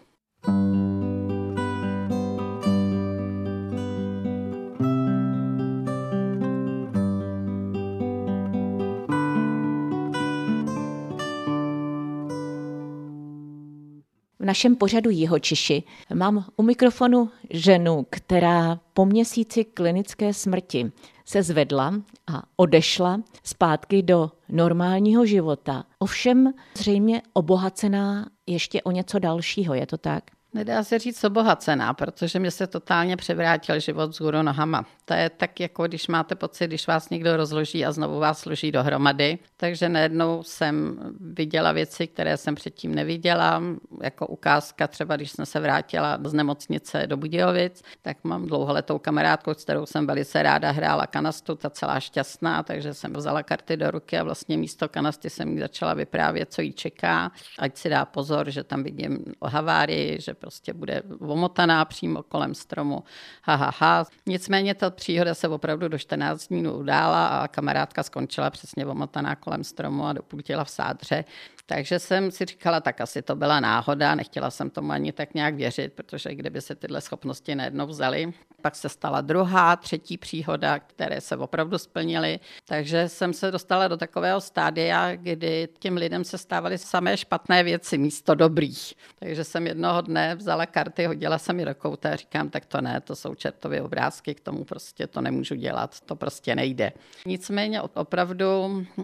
V 14.43 14.45
našem 14.45 14.75
pořadu 14.75 15.09
Jihočiši 15.09 15.83
mám 16.13 16.45
u 16.55 16.63
mikrofonu 16.63 17.29
ženu, 17.49 18.05
která 18.09 18.79
po 18.93 19.05
měsíci 19.05 19.63
klinické 19.63 20.33
smrti 20.33 20.91
se 21.25 21.43
zvedla 21.43 21.93
a 22.27 22.43
odešla 22.55 23.21
zpátky 23.43 24.03
do 24.03 24.31
normálního 24.49 25.25
života. 25.25 25.83
Ovšem 25.99 26.53
zřejmě 26.77 27.21
obohacená 27.33 28.29
ještě 28.47 28.81
o 28.81 28.91
něco 28.91 29.19
dalšího, 29.19 29.73
je 29.73 29.85
to 29.85 29.97
tak? 29.97 30.23
Nedá 30.55 30.83
se 30.83 30.99
říct 30.99 31.23
obohacená, 31.23 31.93
protože 31.93 32.39
mě 32.39 32.51
se 32.51 32.67
totálně 32.67 33.17
převrátil 33.17 33.79
život 33.79 34.15
z 34.15 34.19
hůru 34.19 34.41
nohama. 34.41 34.85
To 35.05 35.13
je 35.13 35.29
tak, 35.29 35.59
jako 35.59 35.87
když 35.87 36.07
máte 36.07 36.35
pocit, 36.35 36.67
když 36.67 36.87
vás 36.87 37.09
někdo 37.09 37.37
rozloží 37.37 37.85
a 37.85 37.91
znovu 37.91 38.19
vás 38.19 38.39
složí 38.39 38.71
dohromady. 38.71 39.39
Takže 39.57 39.89
najednou 39.89 40.43
jsem 40.43 40.99
viděla 41.19 41.71
věci, 41.71 42.07
které 42.07 42.37
jsem 42.37 42.55
předtím 42.55 42.95
neviděla. 42.95 43.61
Jako 44.01 44.27
ukázka 44.27 44.87
třeba, 44.87 45.15
když 45.15 45.31
jsem 45.31 45.45
se 45.45 45.59
vrátila 45.59 46.19
z 46.23 46.33
nemocnice 46.33 47.07
do 47.07 47.17
Budějovic, 47.17 47.83
tak 48.01 48.17
mám 48.23 48.45
dlouholetou 48.45 48.99
kamarádku, 48.99 49.53
s 49.53 49.63
kterou 49.63 49.85
jsem 49.85 50.07
velice 50.07 50.43
ráda 50.43 50.71
hrála 50.71 51.07
kanastu, 51.07 51.55
ta 51.55 51.69
celá 51.69 51.99
šťastná, 51.99 52.63
takže 52.63 52.93
jsem 52.93 53.13
vzala 53.13 53.43
karty 53.43 53.77
do 53.77 53.91
ruky 53.91 54.17
a 54.17 54.23
vlastně 54.23 54.57
místo 54.57 54.89
kanasty 54.89 55.29
jsem 55.29 55.53
jí 55.53 55.59
začala 55.59 55.93
vyprávět, 55.93 56.53
co 56.53 56.61
jí 56.61 56.73
čeká. 56.73 57.31
Ať 57.59 57.77
si 57.77 57.89
dá 57.89 58.05
pozor, 58.05 58.49
že 58.49 58.63
tam 58.63 58.83
vidím 58.83 59.19
havárii, 59.43 60.21
že 60.21 60.33
prostě 60.43 60.73
bude 60.73 61.03
omotaná 61.19 61.85
přímo 61.85 62.23
kolem 62.23 62.55
stromu. 62.55 63.03
Ha, 63.43 63.55
ha, 63.55 63.73
ha. 63.77 64.05
Nicméně 64.25 64.75
ta 64.75 64.89
příhoda 64.89 65.33
se 65.33 65.47
opravdu 65.47 65.87
do 65.87 65.97
14 65.97 66.47
dní 66.47 66.67
udála 66.67 67.27
a 67.27 67.47
kamarádka 67.47 68.03
skončila 68.03 68.49
přesně 68.49 68.85
omotaná 68.85 69.35
kolem 69.35 69.63
stromu 69.63 70.05
a 70.05 70.13
doputila 70.13 70.63
v 70.63 70.69
sádře. 70.69 71.25
Takže 71.65 71.99
jsem 71.99 72.31
si 72.31 72.45
říkala, 72.45 72.79
tak 72.79 73.01
asi 73.01 73.21
to 73.21 73.35
byla 73.35 73.59
náhoda, 73.59 74.15
nechtěla 74.15 74.51
jsem 74.51 74.69
tomu 74.69 74.91
ani 74.91 75.11
tak 75.11 75.33
nějak 75.33 75.55
věřit, 75.55 75.93
protože 75.93 76.35
kdyby 76.35 76.61
se 76.61 76.75
tyhle 76.75 77.01
schopnosti 77.01 77.55
najednou 77.55 77.87
vzaly, 77.87 78.33
pak 78.61 78.75
se 78.75 78.89
stala 78.89 79.21
druhá, 79.21 79.75
třetí 79.75 80.17
příhoda, 80.17 80.79
které 80.79 81.21
se 81.21 81.37
opravdu 81.37 81.77
splnily. 81.77 82.39
Takže 82.67 83.09
jsem 83.09 83.33
se 83.33 83.51
dostala 83.51 83.87
do 83.87 83.97
takového 83.97 84.41
stádia, 84.41 85.15
kdy 85.15 85.67
těm 85.79 85.97
lidem 85.97 86.23
se 86.23 86.37
stávaly 86.37 86.77
samé 86.77 87.17
špatné 87.17 87.63
věci 87.63 87.97
místo 87.97 88.35
dobrých. 88.35 88.93
Takže 89.19 89.43
jsem 89.43 89.67
jednoho 89.67 90.01
dne 90.01 90.35
vzala 90.35 90.65
karty, 90.65 91.05
hodila 91.05 91.37
jsem 91.37 91.59
je 91.59 91.65
do 91.65 91.75
kouta 91.75 92.09
a 92.09 92.15
říkám, 92.15 92.49
tak 92.49 92.65
to 92.65 92.81
ne, 92.81 93.01
to 93.01 93.15
jsou 93.15 93.35
čertové 93.35 93.81
obrázky, 93.81 94.35
k 94.35 94.39
tomu 94.39 94.63
prostě 94.63 95.07
to 95.07 95.21
nemůžu 95.21 95.55
dělat, 95.55 95.99
to 95.99 96.15
prostě 96.15 96.55
nejde. 96.55 96.91
Nicméně 97.25 97.81
opravdu 97.81 98.45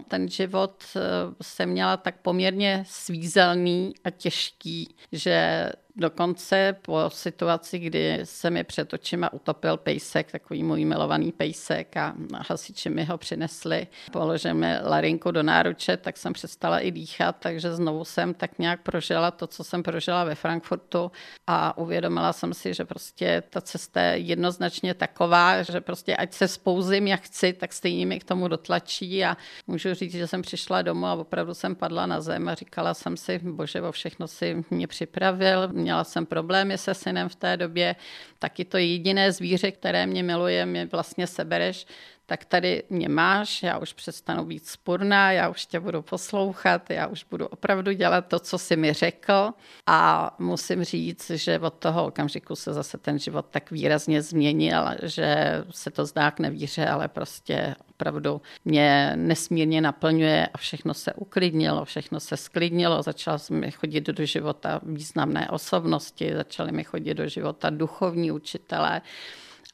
ten 0.08 0.28
život 0.28 0.84
eh, 0.96 1.00
se 1.42 1.66
měla 1.66 1.96
tak 1.96 2.14
poměrně 2.22 2.49
svízelný 2.88 3.94
a 4.04 4.10
těžký, 4.10 4.88
že 5.12 5.68
Dokonce 5.96 6.76
po 6.82 7.10
situaci, 7.10 7.78
kdy 7.78 8.20
se 8.24 8.50
mi 8.50 8.64
před 8.64 8.92
očima 8.94 9.32
utopil 9.32 9.76
pejsek, 9.76 10.32
takový 10.32 10.62
můj 10.62 10.84
milovaný 10.84 11.32
pejsek 11.32 11.96
a 11.96 12.14
hasiči 12.48 12.90
mi 12.90 13.04
ho 13.04 13.18
přinesli, 13.18 13.86
položili 14.12 14.54
mi 14.54 14.78
larinku 14.82 15.30
do 15.30 15.42
náruče, 15.42 15.96
tak 15.96 16.16
jsem 16.16 16.32
přestala 16.32 16.80
i 16.80 16.90
dýchat, 16.90 17.36
takže 17.38 17.74
znovu 17.74 18.04
jsem 18.04 18.34
tak 18.34 18.58
nějak 18.58 18.82
prožila 18.82 19.30
to, 19.30 19.46
co 19.46 19.64
jsem 19.64 19.82
prožila 19.82 20.24
ve 20.24 20.34
Frankfurtu 20.34 21.12
a 21.46 21.78
uvědomila 21.78 22.32
jsem 22.32 22.54
si, 22.54 22.74
že 22.74 22.84
prostě 22.84 23.42
ta 23.50 23.60
cesta 23.60 24.00
je 24.00 24.18
jednoznačně 24.18 24.94
taková, 24.94 25.62
že 25.62 25.80
prostě 25.80 26.16
ať 26.16 26.32
se 26.32 26.48
spouzím, 26.48 27.06
jak 27.06 27.20
chci, 27.20 27.52
tak 27.52 27.72
stejně 27.72 28.06
mi 28.06 28.20
k 28.20 28.24
tomu 28.24 28.48
dotlačí 28.48 29.24
a 29.24 29.36
můžu 29.66 29.94
říct, 29.94 30.12
že 30.12 30.26
jsem 30.26 30.42
přišla 30.42 30.82
domů 30.82 31.06
a 31.06 31.14
opravdu 31.14 31.54
jsem 31.54 31.74
padla 31.74 32.06
na 32.06 32.20
zem 32.20 32.48
a 32.48 32.54
říkala 32.54 32.94
jsem 32.94 33.16
si, 33.16 33.38
bože, 33.38 33.82
o 33.82 33.92
všechno 33.92 34.28
si 34.28 34.64
mě 34.70 34.86
připravil, 34.86 35.68
měla 35.80 36.04
jsem 36.04 36.26
problémy 36.26 36.78
se 36.78 36.94
synem 36.94 37.28
v 37.28 37.36
té 37.36 37.56
době, 37.56 37.96
taky 38.38 38.64
to 38.64 38.76
jediné 38.78 39.32
zvíře, 39.32 39.70
které 39.70 40.06
mě 40.06 40.22
miluje, 40.22 40.66
mě 40.66 40.86
vlastně 40.86 41.26
sebereš, 41.26 41.86
tak 42.30 42.44
tady 42.44 42.82
mě 42.90 43.08
máš, 43.08 43.62
já 43.62 43.78
už 43.78 43.92
přestanu 43.92 44.44
být 44.44 44.66
spurná, 44.66 45.32
já 45.32 45.48
už 45.48 45.66
tě 45.66 45.80
budu 45.80 46.02
poslouchat, 46.02 46.90
já 46.90 47.06
už 47.06 47.24
budu 47.30 47.46
opravdu 47.46 47.92
dělat 47.92 48.26
to, 48.26 48.38
co 48.38 48.58
jsi 48.58 48.76
mi 48.76 48.92
řekl. 48.92 49.50
A 49.86 50.30
musím 50.38 50.84
říct, 50.84 51.30
že 51.30 51.58
od 51.58 51.74
toho 51.74 52.06
okamžiku 52.06 52.56
se 52.56 52.72
zase 52.72 52.98
ten 52.98 53.18
život 53.18 53.46
tak 53.50 53.70
výrazně 53.70 54.22
změnil, 54.22 54.84
že 55.02 55.36
se 55.70 55.90
to 55.90 56.06
zdá 56.06 56.30
k 56.30 56.38
nevíře, 56.38 56.86
ale 56.86 57.08
prostě 57.08 57.74
opravdu 57.90 58.42
mě 58.64 59.12
nesmírně 59.16 59.80
naplňuje 59.80 60.46
a 60.46 60.58
všechno 60.58 60.94
se 60.94 61.12
uklidnilo, 61.12 61.84
všechno 61.84 62.20
se 62.20 62.36
sklidnilo, 62.36 63.02
začala 63.02 63.38
mi 63.50 63.70
chodit 63.70 64.06
do 64.06 64.24
života 64.24 64.80
významné 64.82 65.50
osobnosti, 65.50 66.32
začaly 66.34 66.72
mi 66.72 66.84
chodit 66.84 67.14
do 67.14 67.28
života 67.28 67.70
duchovní 67.70 68.32
učitelé, 68.32 69.02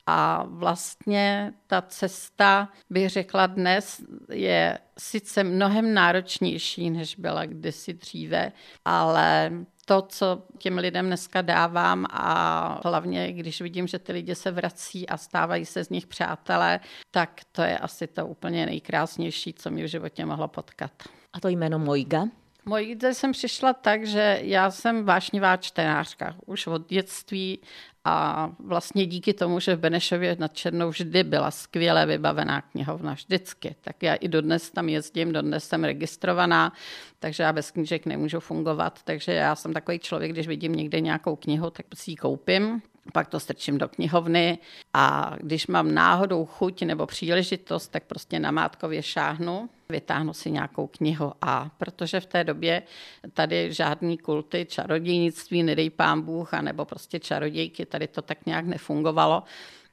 a 0.06 0.44
vlastně 0.48 1.52
ta 1.66 1.82
cesta, 1.82 2.68
bych 2.90 3.10
řekla 3.10 3.46
dnes, 3.46 4.00
je 4.32 4.78
sice 4.98 5.44
mnohem 5.44 5.94
náročnější, 5.94 6.90
než 6.90 7.16
byla 7.16 7.46
kdysi 7.46 7.94
dříve, 7.94 8.52
ale 8.84 9.52
to, 9.84 10.02
co 10.02 10.42
těm 10.58 10.78
lidem 10.78 11.06
dneska 11.06 11.42
dávám 11.42 12.06
a 12.10 12.80
hlavně, 12.84 13.32
když 13.32 13.60
vidím, 13.60 13.86
že 13.86 13.98
ty 13.98 14.12
lidi 14.12 14.34
se 14.34 14.50
vrací 14.50 15.08
a 15.08 15.16
stávají 15.16 15.66
se 15.66 15.84
z 15.84 15.90
nich 15.90 16.06
přátelé, 16.06 16.80
tak 17.10 17.40
to 17.52 17.62
je 17.62 17.78
asi 17.78 18.06
to 18.06 18.26
úplně 18.26 18.66
nejkrásnější, 18.66 19.52
co 19.52 19.70
mi 19.70 19.82
v 19.82 19.86
životě 19.86 20.26
mohlo 20.26 20.48
potkat. 20.48 20.92
A 21.32 21.40
to 21.40 21.48
jméno 21.48 21.78
Mojga? 21.78 22.24
Mojí 22.68 22.98
jsem 23.12 23.32
přišla 23.32 23.72
tak, 23.72 24.06
že 24.06 24.40
já 24.42 24.70
jsem 24.70 25.04
vášnivá 25.04 25.56
čtenářka 25.56 26.36
už 26.46 26.66
od 26.66 26.88
dětství 26.88 27.60
a 28.04 28.50
vlastně 28.58 29.06
díky 29.06 29.34
tomu, 29.34 29.60
že 29.60 29.76
v 29.76 29.80
Benešově 29.80 30.36
nad 30.38 30.56
Černou 30.56 30.88
vždy 30.88 31.24
byla 31.24 31.50
skvěle 31.50 32.06
vybavená 32.06 32.60
knihovna, 32.60 33.12
vždycky. 33.12 33.76
Tak 33.80 34.02
já 34.02 34.14
i 34.14 34.28
dodnes 34.28 34.70
tam 34.70 34.88
jezdím, 34.88 35.32
dodnes 35.32 35.68
jsem 35.68 35.84
registrovaná, 35.84 36.72
takže 37.18 37.42
já 37.42 37.52
bez 37.52 37.70
knížek 37.70 38.06
nemůžu 38.06 38.40
fungovat. 38.40 39.02
Takže 39.02 39.32
já 39.32 39.54
jsem 39.54 39.72
takový 39.72 39.98
člověk, 39.98 40.32
když 40.32 40.48
vidím 40.48 40.72
někde 40.72 41.00
nějakou 41.00 41.36
knihu, 41.36 41.70
tak 41.70 41.86
si 41.94 42.10
ji 42.10 42.16
koupím 42.16 42.82
pak 43.12 43.28
to 43.28 43.40
strčím 43.40 43.78
do 43.78 43.88
knihovny 43.88 44.58
a 44.94 45.36
když 45.40 45.66
mám 45.66 45.94
náhodou 45.94 46.46
chuť 46.46 46.82
nebo 46.82 47.06
příležitost, 47.06 47.88
tak 47.88 48.04
prostě 48.04 48.38
na 48.40 48.50
mátkově 48.50 49.02
šáhnu, 49.02 49.68
vytáhnu 49.88 50.32
si 50.32 50.50
nějakou 50.50 50.86
knihu. 50.86 51.32
A 51.42 51.70
protože 51.78 52.20
v 52.20 52.26
té 52.26 52.44
době 52.44 52.82
tady 53.34 53.72
žádný 53.72 54.18
kulty, 54.18 54.66
čarodějnictví, 54.70 55.62
nedej 55.62 55.90
pán 55.90 56.22
Bůh, 56.22 56.54
anebo 56.54 56.84
prostě 56.84 57.20
čarodějky, 57.20 57.86
tady 57.86 58.08
to 58.08 58.22
tak 58.22 58.46
nějak 58.46 58.64
nefungovalo, 58.64 59.42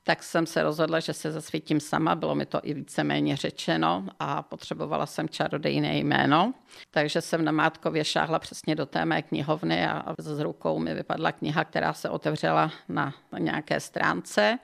tak 0.04 0.24
jsem 0.24 0.46
se 0.46 0.64
rozhodla, 0.64 1.00
že 1.00 1.14
se 1.14 1.32
zasvítím 1.32 1.80
sama. 1.80 2.16
Bylo 2.16 2.36
mi 2.36 2.46
to 2.46 2.60
i 2.64 2.74
víceméně 2.74 3.38
řečeno 3.38 4.06
a 4.20 4.42
potřebovala 4.42 5.06
jsem 5.06 5.30
čarodejné 5.30 5.98
jméno. 5.98 6.54
Takže 6.92 7.22
jsem 7.22 7.46
na 7.46 7.52
Mátkově 7.52 8.06
šáhla 8.06 8.40
přesně 8.40 8.76
do 8.76 8.86
té 8.86 9.06
mé 9.06 9.22
knihovny 9.22 9.88
a 9.88 10.16
z 10.18 10.40
rukou 10.40 10.80
mi 10.80 10.94
vypadla 10.94 11.32
kniha, 11.32 11.64
která 11.64 11.94
se 11.94 12.10
otevřela 12.10 12.72
na 12.90 13.14
nějaké 13.38 13.80
stránce. 13.80 14.60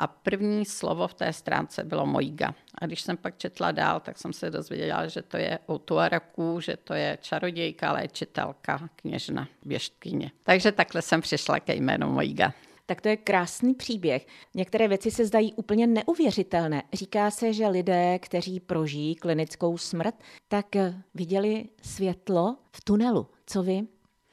A 0.00 0.06
první 0.06 0.64
slovo 0.64 1.08
v 1.08 1.14
té 1.14 1.32
stránce 1.32 1.84
bylo 1.84 2.06
Mojga. 2.06 2.54
A 2.78 2.86
když 2.86 3.00
jsem 3.00 3.16
pak 3.16 3.38
četla 3.38 3.72
dál, 3.72 4.00
tak 4.00 4.18
jsem 4.18 4.32
se 4.32 4.50
dozvěděla, 4.50 5.06
že 5.06 5.22
to 5.22 5.36
je 5.36 5.58
o 5.66 5.78
Tuaraku, 5.78 6.60
že 6.60 6.76
to 6.76 6.94
je 6.94 7.18
čarodějka, 7.20 7.92
léčitelka, 7.92 8.88
kněžna, 8.96 9.48
běžkyně. 9.64 10.30
Takže 10.42 10.72
takhle 10.72 11.02
jsem 11.02 11.20
přišla 11.20 11.60
ke 11.60 11.74
jménu 11.74 12.12
Mojga 12.12 12.52
tak 12.88 13.00
to 13.00 13.08
je 13.08 13.16
krásný 13.16 13.74
příběh. 13.74 14.26
Některé 14.54 14.88
věci 14.88 15.10
se 15.10 15.26
zdají 15.26 15.54
úplně 15.54 15.86
neuvěřitelné. 15.86 16.82
Říká 16.92 17.30
se, 17.30 17.52
že 17.52 17.68
lidé, 17.68 18.18
kteří 18.18 18.60
prožijí 18.60 19.14
klinickou 19.14 19.78
smrt, 19.78 20.14
tak 20.48 20.66
viděli 21.14 21.68
světlo 21.82 22.56
v 22.72 22.84
tunelu. 22.84 23.26
Co 23.46 23.62
vy? 23.62 23.82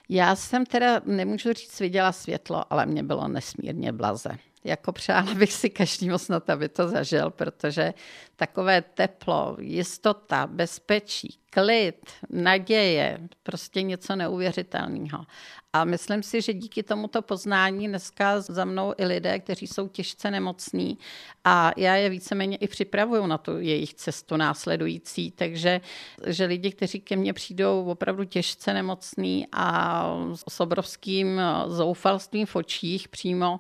Já 0.10 0.36
jsem 0.36 0.66
teda, 0.66 1.02
nemůžu 1.06 1.54
říct, 1.54 1.80
viděla 1.80 2.12
světlo, 2.12 2.74
ale 2.74 2.86
mě 2.86 3.04
bylo 3.04 3.28
nesmírně 3.28 3.92
blaze. 3.92 4.30
Jako 4.66 4.92
přála 4.92 5.34
bych 5.34 5.54
si 5.54 5.70
každý 5.70 6.10
snad, 6.18 6.50
aby 6.50 6.70
to 6.70 6.88
zažil, 6.88 7.30
protože 7.30 7.94
takové 8.36 8.82
teplo, 8.82 9.58
jistota, 9.60 10.48
bezpečí, 10.48 11.40
klid, 11.50 12.12
naděje, 12.30 13.20
prostě 13.44 13.82
něco 13.82 14.16
neuvěřitelného. 14.16 15.26
A 15.74 15.84
myslím 15.84 16.24
si, 16.24 16.42
že 16.42 16.54
díky 16.54 16.84
tomuto 16.84 17.22
poznání 17.22 17.88
dneska 17.88 18.42
za 18.42 18.66
mnou 18.66 18.94
i 18.98 19.06
lidé, 19.06 19.40
kteří 19.40 19.68
jsou 19.68 19.88
těžce 19.88 20.32
nemocní 20.32 20.98
a 21.44 21.72
já 21.78 21.96
je 21.96 22.10
víceméně 22.10 22.58
i 22.58 22.68
připravuju 22.68 23.28
na 23.28 23.38
tu 23.38 23.60
jejich 23.60 23.94
cestu 23.94 24.38
následující, 24.38 25.32
takže 25.32 25.82
že 26.28 26.46
lidi, 26.46 26.72
kteří 26.72 27.00
ke 27.00 27.16
mně 27.16 27.34
přijdou 27.34 27.86
opravdu 27.86 28.24
těžce 28.24 28.74
nemocní 28.74 29.48
a 29.52 30.06
s 30.48 30.60
obrovským 30.60 31.42
zoufalstvím 31.68 32.46
v 32.46 32.56
očích 32.56 33.08
přímo, 33.08 33.60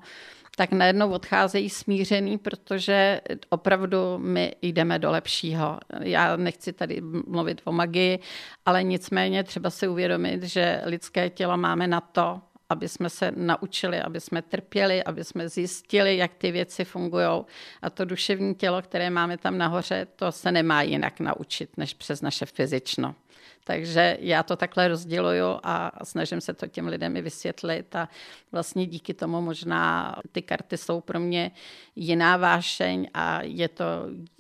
tak 0.55 0.71
najednou 0.71 1.11
odcházejí 1.11 1.69
smířený, 1.69 2.37
protože 2.37 3.21
opravdu 3.49 4.17
my 4.17 4.55
jdeme 4.61 4.99
do 4.99 5.11
lepšího. 5.11 5.79
Já 5.99 6.35
nechci 6.35 6.73
tady 6.73 7.01
mluvit 7.27 7.61
o 7.63 7.71
magii, 7.71 8.19
ale 8.65 8.83
nicméně 8.83 9.43
třeba 9.43 9.69
si 9.69 9.87
uvědomit, 9.87 10.43
že 10.43 10.81
lidské 10.85 11.29
tělo 11.29 11.57
máme 11.57 11.87
na 11.87 12.01
to, 12.01 12.41
aby 12.69 12.89
jsme 12.89 13.09
se 13.09 13.31
naučili, 13.35 14.01
aby 14.01 14.19
jsme 14.19 14.41
trpěli, 14.41 15.03
aby 15.03 15.23
jsme 15.23 15.49
zjistili, 15.49 16.17
jak 16.17 16.33
ty 16.33 16.51
věci 16.51 16.85
fungují. 16.85 17.45
A 17.81 17.89
to 17.89 18.05
duševní 18.05 18.55
tělo, 18.55 18.81
které 18.81 19.09
máme 19.09 19.37
tam 19.37 19.57
nahoře, 19.57 20.07
to 20.15 20.31
se 20.31 20.51
nemá 20.51 20.81
jinak 20.81 21.19
naučit, 21.19 21.77
než 21.77 21.93
přes 21.93 22.21
naše 22.21 22.45
fyzično. 22.45 23.15
Takže 23.67 24.17
já 24.19 24.43
to 24.43 24.55
takhle 24.55 24.87
rozděluju 24.87 25.59
a 25.63 25.91
snažím 26.03 26.41
se 26.41 26.53
to 26.53 26.67
těm 26.67 26.87
lidem 26.87 27.17
i 27.17 27.21
vysvětlit 27.21 27.95
a 27.95 28.09
vlastně 28.51 28.85
díky 28.85 29.13
tomu 29.13 29.41
možná 29.41 30.15
ty 30.31 30.41
karty 30.41 30.77
jsou 30.77 31.01
pro 31.01 31.19
mě 31.19 31.51
jiná 31.95 32.37
vášeň 32.37 33.09
a 33.13 33.41
je 33.41 33.69
to 33.69 33.85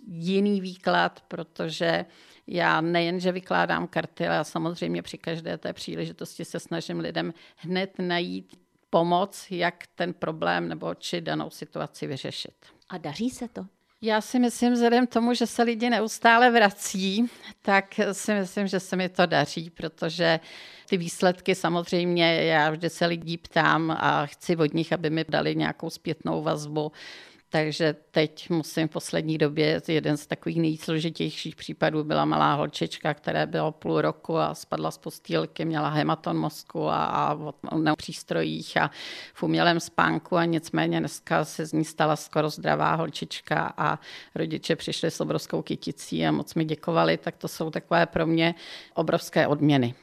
jiný 0.07 0.61
výklad, 0.61 1.21
protože 1.27 2.05
já 2.47 2.81
nejenže 2.81 3.31
vykládám 3.31 3.87
karty, 3.87 4.27
ale 4.27 4.45
samozřejmě 4.45 5.01
při 5.01 5.17
každé 5.17 5.57
té 5.57 5.73
příležitosti 5.73 6.45
se 6.45 6.59
snažím 6.59 6.99
lidem 6.99 7.33
hned 7.55 7.91
najít 7.99 8.59
pomoc, 8.89 9.47
jak 9.49 9.83
ten 9.95 10.13
problém 10.13 10.67
nebo 10.67 10.95
či 10.95 11.21
danou 11.21 11.49
situaci 11.49 12.07
vyřešit. 12.07 12.65
A 12.89 12.97
daří 12.97 13.29
se 13.29 13.47
to? 13.47 13.65
Já 14.05 14.21
si 14.21 14.39
myslím, 14.39 14.73
vzhledem 14.73 15.07
tomu, 15.07 15.33
že 15.33 15.47
se 15.47 15.63
lidi 15.63 15.89
neustále 15.89 16.51
vrací, 16.51 17.25
tak 17.61 17.85
si 18.11 18.33
myslím, 18.33 18.67
že 18.67 18.79
se 18.79 18.95
mi 18.95 19.09
to 19.09 19.25
daří, 19.25 19.69
protože 19.69 20.39
ty 20.89 20.97
výsledky 20.97 21.55
samozřejmě, 21.55 22.43
já 22.43 22.69
vždy 22.69 22.89
se 22.89 23.05
lidí 23.05 23.37
ptám 23.37 23.91
a 23.99 24.25
chci 24.25 24.55
od 24.55 24.73
nich, 24.73 24.93
aby 24.93 25.09
mi 25.09 25.25
dali 25.29 25.55
nějakou 25.55 25.89
zpětnou 25.89 26.43
vazbu. 26.43 26.91
Takže 27.55 27.95
teď 28.11 28.49
musím 28.49 28.87
v 28.87 28.91
poslední 28.91 29.37
době, 29.37 29.81
jeden 29.87 30.17
z 30.17 30.27
takových 30.27 30.57
nejsložitějších 30.57 31.55
případů 31.55 32.03
byla 32.03 32.25
malá 32.25 32.53
holčička, 32.53 33.13
která 33.13 33.45
byla 33.45 33.71
půl 33.71 34.01
roku 34.01 34.37
a 34.37 34.55
spadla 34.55 34.91
z 34.91 34.97
postýlky, 34.97 35.65
měla 35.65 35.89
hematon 35.89 36.37
mozku 36.37 36.89
a, 36.89 37.05
a 37.05 37.37
na 37.77 37.95
přístrojích 37.95 38.77
a 38.77 38.91
v 39.33 39.43
umělém 39.43 39.79
spánku 39.79 40.37
a 40.37 40.45
nicméně 40.45 40.99
dneska 40.99 41.45
se 41.45 41.65
z 41.65 41.73
ní 41.73 41.85
stala 41.85 42.15
skoro 42.15 42.49
zdravá 42.49 42.95
holčička 42.95 43.73
a 43.77 43.99
rodiče 44.35 44.75
přišli 44.75 45.11
s 45.11 45.21
obrovskou 45.21 45.61
kyticí 45.61 46.25
a 46.27 46.31
moc 46.31 46.55
mi 46.55 46.65
děkovali, 46.65 47.17
tak 47.17 47.37
to 47.37 47.47
jsou 47.47 47.69
takové 47.69 48.05
pro 48.05 48.27
mě 48.27 48.55
obrovské 48.93 49.47
odměny. 49.47 49.95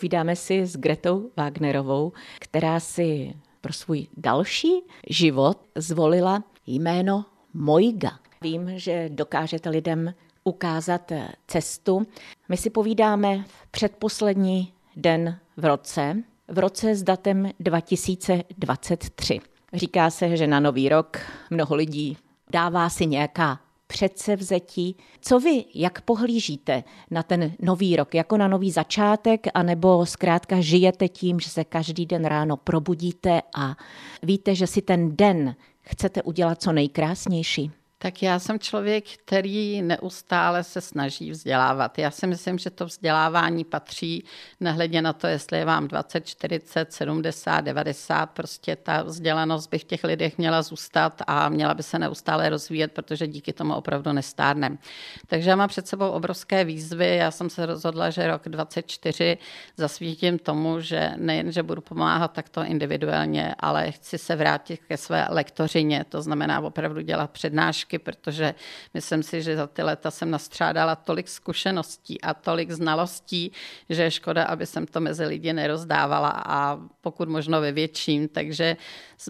Povídáme 0.00 0.36
si 0.36 0.66
s 0.66 0.76
Gretou 0.76 1.30
Wagnerovou, 1.36 2.12
která 2.38 2.80
si 2.80 3.34
pro 3.60 3.72
svůj 3.72 4.06
další 4.16 4.82
život 5.08 5.58
zvolila 5.74 6.44
jméno 6.66 7.24
Mojga. 7.54 8.10
Vím, 8.42 8.70
že 8.74 9.08
dokážete 9.08 9.70
lidem 9.70 10.14
ukázat 10.44 11.12
cestu. 11.46 12.06
My 12.48 12.56
si 12.56 12.70
povídáme 12.70 13.44
v 13.46 13.66
předposlední 13.70 14.72
den 14.96 15.38
v 15.56 15.64
roce, 15.64 16.16
v 16.48 16.58
roce 16.58 16.94
s 16.94 17.02
datem 17.02 17.50
2023. 17.60 19.40
Říká 19.72 20.10
se, 20.10 20.36
že 20.36 20.46
na 20.46 20.60
nový 20.60 20.88
rok 20.88 21.18
mnoho 21.50 21.74
lidí 21.74 22.16
dává 22.52 22.88
si 22.88 23.06
nějaká 23.06 23.60
předsevzetí. 23.90 24.96
Co 25.20 25.40
vy, 25.40 25.64
jak 25.74 26.00
pohlížíte 26.00 26.84
na 27.10 27.22
ten 27.22 27.52
nový 27.60 27.96
rok, 27.96 28.14
jako 28.14 28.36
na 28.36 28.48
nový 28.48 28.70
začátek, 28.70 29.46
anebo 29.54 30.06
zkrátka 30.06 30.60
žijete 30.60 31.08
tím, 31.08 31.40
že 31.40 31.50
se 31.50 31.64
každý 31.64 32.06
den 32.06 32.24
ráno 32.24 32.56
probudíte 32.56 33.42
a 33.54 33.76
víte, 34.22 34.54
že 34.54 34.66
si 34.66 34.82
ten 34.82 35.16
den 35.16 35.56
chcete 35.82 36.22
udělat 36.22 36.62
co 36.62 36.72
nejkrásnější? 36.72 37.70
Tak 38.02 38.22
já 38.22 38.38
jsem 38.38 38.58
člověk, 38.58 39.04
který 39.24 39.82
neustále 39.82 40.64
se 40.64 40.80
snaží 40.80 41.30
vzdělávat. 41.30 41.98
Já 41.98 42.10
si 42.10 42.26
myslím, 42.26 42.58
že 42.58 42.70
to 42.70 42.86
vzdělávání 42.86 43.64
patří, 43.64 44.24
nehledě 44.60 45.02
na 45.02 45.12
to, 45.12 45.26
jestli 45.26 45.58
je 45.58 45.64
vám 45.64 45.88
20, 45.88 46.26
40, 46.26 46.92
70, 46.92 47.60
90, 47.60 48.26
prostě 48.26 48.76
ta 48.76 49.02
vzdělanost 49.02 49.66
by 49.66 49.78
v 49.78 49.84
těch 49.84 50.04
lidech 50.04 50.38
měla 50.38 50.62
zůstat 50.62 51.22
a 51.26 51.48
měla 51.48 51.74
by 51.74 51.82
se 51.82 51.98
neustále 51.98 52.48
rozvíjet, 52.48 52.92
protože 52.92 53.26
díky 53.26 53.52
tomu 53.52 53.74
opravdu 53.74 54.12
nestárnem. 54.12 54.78
Takže 55.26 55.50
já 55.50 55.56
mám 55.56 55.68
před 55.68 55.88
sebou 55.88 56.10
obrovské 56.10 56.64
výzvy. 56.64 57.16
Já 57.16 57.30
jsem 57.30 57.50
se 57.50 57.66
rozhodla, 57.66 58.10
že 58.10 58.26
rok 58.26 58.42
24 58.48 59.38
zasvítím 59.76 60.38
tomu, 60.38 60.80
že 60.80 61.12
nejen, 61.16 61.52
že 61.52 61.62
budu 61.62 61.80
pomáhat 61.80 62.32
takto 62.32 62.64
individuálně, 62.64 63.54
ale 63.58 63.92
chci 63.92 64.18
se 64.18 64.36
vrátit 64.36 64.80
ke 64.88 64.96
své 64.96 65.26
lektořině, 65.30 66.04
to 66.08 66.22
znamená 66.22 66.60
opravdu 66.60 67.00
dělat 67.00 67.30
přednášky 67.30 67.89
knížky, 67.90 67.98
protože 67.98 68.54
myslím 68.94 69.22
si, 69.22 69.42
že 69.42 69.56
za 69.56 69.66
ty 69.66 69.82
léta 69.82 70.10
jsem 70.10 70.30
nastřádala 70.30 70.96
tolik 70.96 71.28
zkušeností 71.28 72.20
a 72.20 72.34
tolik 72.34 72.70
znalostí, 72.70 73.52
že 73.88 74.02
je 74.02 74.10
škoda, 74.10 74.44
aby 74.44 74.66
jsem 74.66 74.86
to 74.86 75.00
mezi 75.00 75.24
lidi 75.26 75.52
nerozdávala 75.52 76.30
a 76.46 76.78
pokud 77.00 77.28
možno 77.28 77.60
ve 77.60 77.72
větším. 77.72 78.28
Takže 78.28 78.76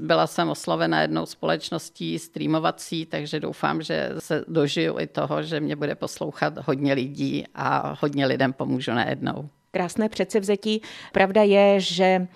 byla 0.01 0.27
jsem 0.27 0.49
oslovena 0.49 1.03
jednou 1.03 1.27
společností 1.27 2.19
streamovací, 2.19 3.07
takže 3.07 3.41
doufám, 3.41 3.83
že 3.83 4.11
se 4.19 4.45
dožiju 4.49 4.99
i 4.99 5.07
toho, 5.07 5.43
že 5.43 5.61
mě 5.61 5.77
bude 5.77 5.95
poslouchat 5.95 6.59
hodně 6.67 6.95
lidí 6.95 7.45
a 7.55 7.97
hodně 8.01 8.27
lidem 8.27 8.53
pomůžu 8.53 8.93
najednou 8.93 9.49
krásné 9.73 10.09
předsevzetí. 10.09 10.83
Pravda 11.13 11.43
je, 11.43 11.81
že 11.81 12.27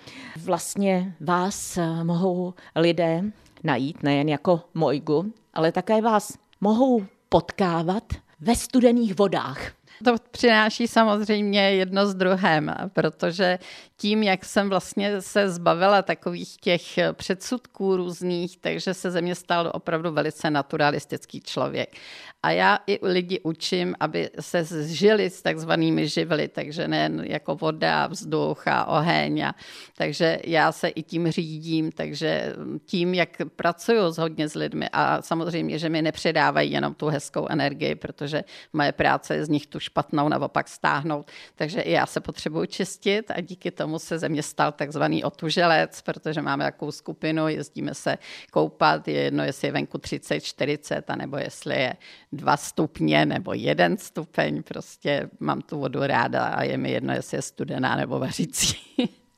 vlastně 0.43 1.15
vás 1.19 1.79
mohou 2.03 2.53
lidé 2.75 3.23
najít 3.65 4.03
nejen 4.03 4.29
jako 4.29 4.61
Mojgu, 4.73 5.33
ale 5.53 5.71
také 5.71 6.01
vás 6.01 6.37
mohou 6.61 7.05
potkávat 7.29 8.03
ve 8.39 8.55
studených 8.55 9.15
vodách. 9.15 9.71
To 10.03 10.15
přináší 10.31 10.87
samozřejmě 10.87 11.61
jedno 11.61 12.07
s 12.07 12.15
druhém, 12.15 12.75
protože 12.93 13.59
tím, 13.97 14.23
jak 14.23 14.45
jsem 14.45 14.69
vlastně 14.69 15.21
se 15.21 15.49
zbavila 15.49 16.01
takových 16.01 16.57
těch 16.57 16.81
předsudků 17.13 17.97
různých, 17.97 18.57
takže 18.57 18.93
se 18.93 19.11
ze 19.11 19.21
mě 19.21 19.35
stal 19.35 19.71
opravdu 19.73 20.11
velice 20.11 20.49
naturalistický 20.49 21.41
člověk. 21.41 21.95
A 22.43 22.51
já 22.51 22.79
i 22.87 22.99
lidi 23.01 23.39
učím, 23.43 23.95
aby 23.99 24.29
se 24.39 24.63
zžili 24.63 25.29
s 25.29 25.41
takzvanými 25.41 26.07
živly, 26.07 26.47
takže 26.47 26.87
nejen 26.87 27.23
jako 27.25 27.55
voda, 27.55 28.07
vzduch 28.07 28.67
a 28.67 28.85
oheň. 28.85 29.41
A, 29.41 29.55
takže 29.97 30.39
já 30.43 30.71
se 30.71 30.87
i 30.87 31.03
tím 31.03 31.31
řídím, 31.31 31.91
takže 31.91 32.53
tím, 32.85 33.13
jak 33.13 33.29
pracuju 33.55 34.11
s 34.11 34.17
hodně 34.17 34.49
s 34.49 34.55
lidmi 34.55 34.89
a 34.91 35.21
samozřejmě, 35.21 35.79
že 35.79 35.89
mi 35.89 36.01
nepředávají 36.01 36.71
jenom 36.71 36.93
tu 36.93 37.07
hezkou 37.07 37.47
energii, 37.47 37.95
protože 37.95 38.43
moje 38.73 38.91
práce 38.91 39.35
je 39.35 39.45
z 39.45 39.49
nich 39.49 39.67
tu 39.67 39.79
špatnou 39.85 40.29
naopak 40.29 40.67
stáhnout. 40.67 41.31
Takže 41.55 41.81
i 41.81 41.91
já 41.91 42.05
se 42.05 42.19
potřebuji 42.19 42.65
čistit 42.65 43.31
a 43.31 43.41
díky 43.41 43.71
tomu 43.71 43.99
se 43.99 44.19
ze 44.19 44.29
mě 44.29 44.43
stal 44.43 44.71
takzvaný 44.71 45.23
otuželec, 45.23 46.01
protože 46.01 46.41
máme 46.41 46.63
takovou 46.63 46.91
skupinu, 46.91 47.47
jezdíme 47.47 47.93
se 47.93 48.17
koupat, 48.51 49.07
je 49.07 49.21
jedno, 49.21 49.43
jestli 49.43 49.67
je 49.67 49.71
venku 49.71 49.97
30, 49.97 50.39
40, 50.39 51.09
anebo 51.09 51.37
jestli 51.37 51.75
je 51.75 51.93
dva 52.31 52.57
stupně 52.57 53.25
nebo 53.25 53.53
jeden 53.53 53.97
stupeň, 53.97 54.63
prostě 54.63 55.29
mám 55.39 55.61
tu 55.61 55.79
vodu 55.79 55.99
ráda 55.99 56.45
a 56.45 56.63
je 56.63 56.77
mi 56.77 56.91
jedno, 56.91 57.13
jestli 57.13 57.37
je 57.37 57.41
studená 57.41 57.95
nebo 57.95 58.19
vařící. 58.19 58.77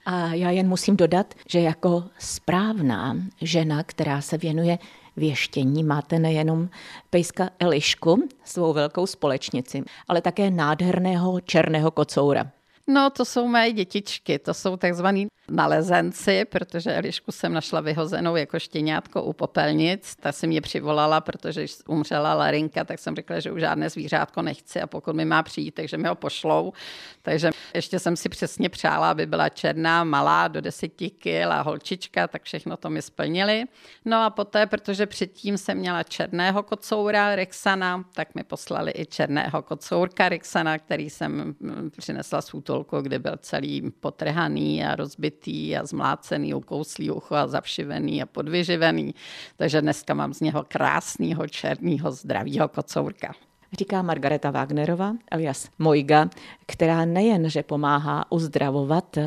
A 0.06 0.34
já 0.34 0.50
jen 0.50 0.68
musím 0.68 0.98
dodat, 0.98 1.34
že 1.48 1.60
jako 1.60 2.04
správná 2.20 3.18
žena, 3.42 3.84
která 3.84 4.22
se 4.22 4.38
věnuje 4.38 4.78
věštění, 5.18 5.84
máte 5.84 6.20
nejenom 6.20 6.70
pejska 7.10 7.50
Elišku, 7.60 8.30
svou 8.44 8.74
velkou 8.74 9.08
společnici, 9.08 9.84
ale 10.08 10.22
také 10.22 10.52
nádherného 10.52 11.40
černého 11.42 11.92
kocoura. 11.92 12.52
No, 12.88 13.10
to 13.10 13.26
jsou 13.26 13.48
mé 13.48 13.72
dětičky, 13.72 14.40
to 14.40 14.54
jsou 14.54 14.78
takzvaný 14.78 15.28
nalezenci, 15.52 16.46
protože 16.46 16.94
Elišku 16.94 17.32
jsem 17.32 17.54
našla 17.54 17.82
vyhozenou 17.82 18.36
jako 18.36 18.60
štěňátko 18.60 19.24
u 19.24 19.34
popelnic. 19.34 20.16
Ta 20.16 20.32
si 20.32 20.48
mě 20.48 20.62
přivolala, 20.62 21.22
protože 21.22 21.66
umřela 21.88 22.34
Larinka, 22.34 22.84
tak 22.84 23.00
jsem 23.00 23.16
řekla, 23.16 23.40
že 23.40 23.52
už 23.52 23.62
žádné 23.62 23.90
zvířátko 23.90 24.42
nechci 24.42 24.82
a 24.82 24.88
pokud 24.88 25.16
mi 25.16 25.26
má 25.26 25.44
přijít, 25.44 25.72
takže 25.72 25.98
mi 25.98 26.08
ho 26.08 26.16
pošlou. 26.16 26.74
Takže 27.22 27.52
ještě 27.74 28.00
jsem 28.00 28.16
si 28.16 28.30
přesně 28.30 28.70
přála, 28.70 29.12
aby 29.12 29.26
byla 29.26 29.50
černá, 29.50 30.04
malá, 30.04 30.48
do 30.48 30.62
deseti 30.62 31.10
kil 31.10 31.52
a 31.52 31.62
holčička, 31.62 32.28
tak 32.28 32.44
všechno 32.44 32.78
to 32.78 32.90
mi 32.90 33.02
splnili. 33.02 33.64
No 34.06 34.24
a 34.24 34.30
poté, 34.30 34.66
protože 34.66 35.06
předtím 35.06 35.58
jsem 35.58 35.78
měla 35.78 36.04
černého 36.04 36.64
kocoura 36.64 37.36
Rexana, 37.36 38.04
tak 38.14 38.36
mi 38.36 38.44
poslali 38.44 38.94
i 38.96 39.06
černého 39.06 39.62
kocourka 39.62 40.30
Rexana, 40.30 40.78
který 40.78 41.10
jsem 41.10 41.56
mm, 41.60 41.90
přinesla 41.98 42.42
z 42.42 42.54
útolku, 42.54 43.02
kde 43.02 43.20
byl 43.20 43.38
celý 43.38 43.92
potrhaný 44.00 44.86
a 44.86 44.96
rozbitý 44.96 45.37
rozbitý 45.38 45.78
a 45.78 45.86
zmlácený, 45.86 46.54
ukouslý 46.54 47.12
ucho 47.12 47.36
a 47.36 47.48
zavšivený 47.48 48.22
a 48.22 48.26
podvyživený. 48.26 49.16
Takže 49.58 49.82
dneska 49.82 50.14
mám 50.14 50.34
z 50.34 50.42
něho 50.42 50.66
krásného 50.68 51.48
černého 51.48 52.12
zdravého 52.12 52.68
kocourka. 52.68 53.34
Říká 53.78 54.02
Margareta 54.02 54.52
Wagnerová, 54.52 55.14
alias 55.32 55.70
Mojga, 55.80 56.30
která 56.66 57.06
nejen, 57.06 57.50
že 57.50 57.64
pomáhá 57.64 58.32
uzdravovat 58.32 59.18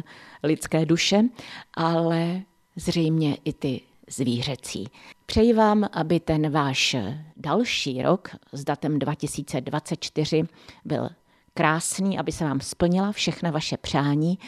lidské 0.42 0.86
duše, 0.86 1.22
ale 1.74 2.42
zřejmě 2.76 3.36
i 3.44 3.52
ty 3.52 3.80
zvířecí. 4.10 4.88
Přeji 5.26 5.52
vám, 5.52 5.88
aby 5.92 6.20
ten 6.20 6.50
váš 6.50 6.96
další 7.36 8.02
rok 8.02 8.28
s 8.52 8.64
datem 8.64 8.98
2024 8.98 10.42
byl 10.84 11.08
krásný, 11.54 12.18
aby 12.18 12.32
se 12.32 12.44
vám 12.44 12.60
splnila 12.60 13.12
všechna 13.12 13.50
vaše 13.50 13.76
přání 13.76 14.38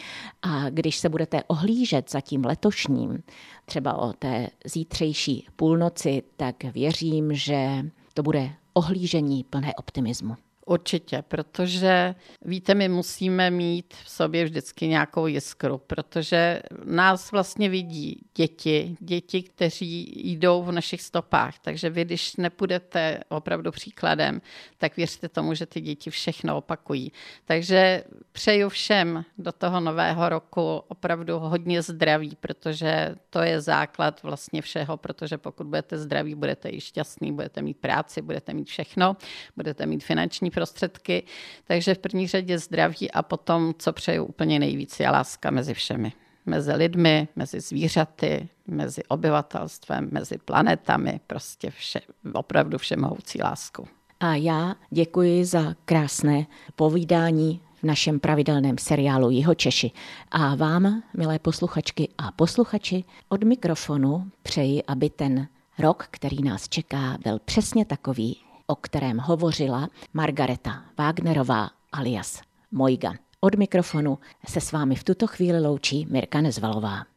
a 0.42 0.70
když 0.70 0.96
se 0.96 1.08
budete 1.08 1.42
ohlížet 1.46 2.10
za 2.10 2.20
tím 2.20 2.44
letošním, 2.44 3.22
třeba 3.64 3.98
o 3.98 4.12
té 4.12 4.48
zítřejší 4.64 5.46
půlnoci, 5.56 6.22
tak 6.36 6.64
věřím, 6.64 7.34
že 7.34 7.84
to 8.14 8.22
bude 8.22 8.50
ohlížení 8.72 9.44
plné 9.44 9.74
optimismu. 9.74 10.36
Určitě, 10.66 11.22
protože 11.28 12.14
víte, 12.44 12.74
my 12.74 12.88
musíme 12.88 13.50
mít 13.50 13.94
v 14.04 14.10
sobě 14.10 14.44
vždycky 14.44 14.86
nějakou 14.86 15.26
jiskru, 15.26 15.78
protože 15.78 16.62
nás 16.84 17.32
vlastně 17.32 17.68
vidí 17.68 18.26
děti, 18.36 18.96
děti, 19.00 19.42
kteří 19.42 20.12
jdou 20.14 20.62
v 20.62 20.72
našich 20.72 21.02
stopách. 21.02 21.58
Takže 21.58 21.90
vy, 21.90 22.04
když 22.04 22.36
nepůjdete 22.36 23.20
opravdu 23.28 23.70
příkladem, 23.70 24.40
tak 24.78 24.96
věřte 24.96 25.28
tomu, 25.28 25.54
že 25.54 25.66
ty 25.66 25.80
děti 25.80 26.10
všechno 26.10 26.56
opakují. 26.56 27.12
Takže 27.44 28.04
přeju 28.32 28.68
všem 28.68 29.24
do 29.38 29.52
toho 29.52 29.80
nového 29.80 30.28
roku 30.28 30.82
opravdu 30.88 31.38
hodně 31.38 31.82
zdraví, 31.82 32.36
protože 32.40 33.14
to 33.30 33.38
je 33.42 33.60
základ 33.60 34.22
vlastně 34.22 34.62
všeho, 34.62 34.96
protože 34.96 35.38
pokud 35.38 35.66
budete 35.66 35.98
zdraví, 35.98 36.34
budete 36.34 36.70
i 36.70 36.80
šťastný, 36.80 37.32
budete 37.32 37.62
mít 37.62 37.76
práci, 37.76 38.22
budete 38.22 38.54
mít 38.54 38.68
všechno, 38.68 39.16
budete 39.56 39.86
mít 39.86 40.04
finanční 40.04 40.51
prostředky, 40.52 41.22
takže 41.64 41.94
v 41.94 41.98
první 41.98 42.28
řadě 42.28 42.58
zdraví 42.58 43.10
a 43.10 43.22
potom, 43.22 43.74
co 43.78 43.92
přeju 43.92 44.24
úplně 44.24 44.58
nejvíc, 44.58 45.00
je 45.00 45.10
láska 45.10 45.50
mezi 45.50 45.74
všemi. 45.74 46.12
Mezi 46.46 46.72
lidmi, 46.72 47.28
mezi 47.36 47.60
zvířaty, 47.60 48.48
mezi 48.66 49.04
obyvatelstvem, 49.04 50.08
mezi 50.12 50.38
planetami, 50.38 51.20
prostě 51.26 51.70
vše, 51.70 52.00
opravdu 52.32 52.78
všemohoucí 52.78 53.42
lásku. 53.42 53.88
A 54.20 54.34
já 54.34 54.74
děkuji 54.90 55.44
za 55.44 55.74
krásné 55.84 56.46
povídání 56.76 57.60
v 57.82 57.86
našem 57.86 58.20
pravidelném 58.20 58.78
seriálu 58.78 59.30
Jiho 59.30 59.54
Češi. 59.54 59.90
A 60.30 60.54
vám, 60.54 61.02
milé 61.16 61.38
posluchačky 61.38 62.08
a 62.18 62.32
posluchači, 62.32 63.04
od 63.28 63.44
mikrofonu 63.44 64.30
přeji, 64.42 64.82
aby 64.82 65.10
ten 65.10 65.48
rok, 65.78 66.06
který 66.10 66.42
nás 66.42 66.68
čeká, 66.68 67.18
byl 67.24 67.38
přesně 67.44 67.84
takový, 67.84 68.36
o 68.72 68.76
kterém 68.76 69.18
hovořila 69.18 69.88
Margareta 70.14 70.82
Wagnerová 70.98 71.70
alias 71.92 72.42
Mojga. 72.70 73.14
Od 73.40 73.54
mikrofonu 73.54 74.18
se 74.48 74.60
s 74.60 74.72
vámi 74.72 74.94
v 74.94 75.04
tuto 75.04 75.26
chvíli 75.26 75.60
loučí 75.60 76.06
Mirka 76.10 76.40
Nezvalová. 76.40 77.11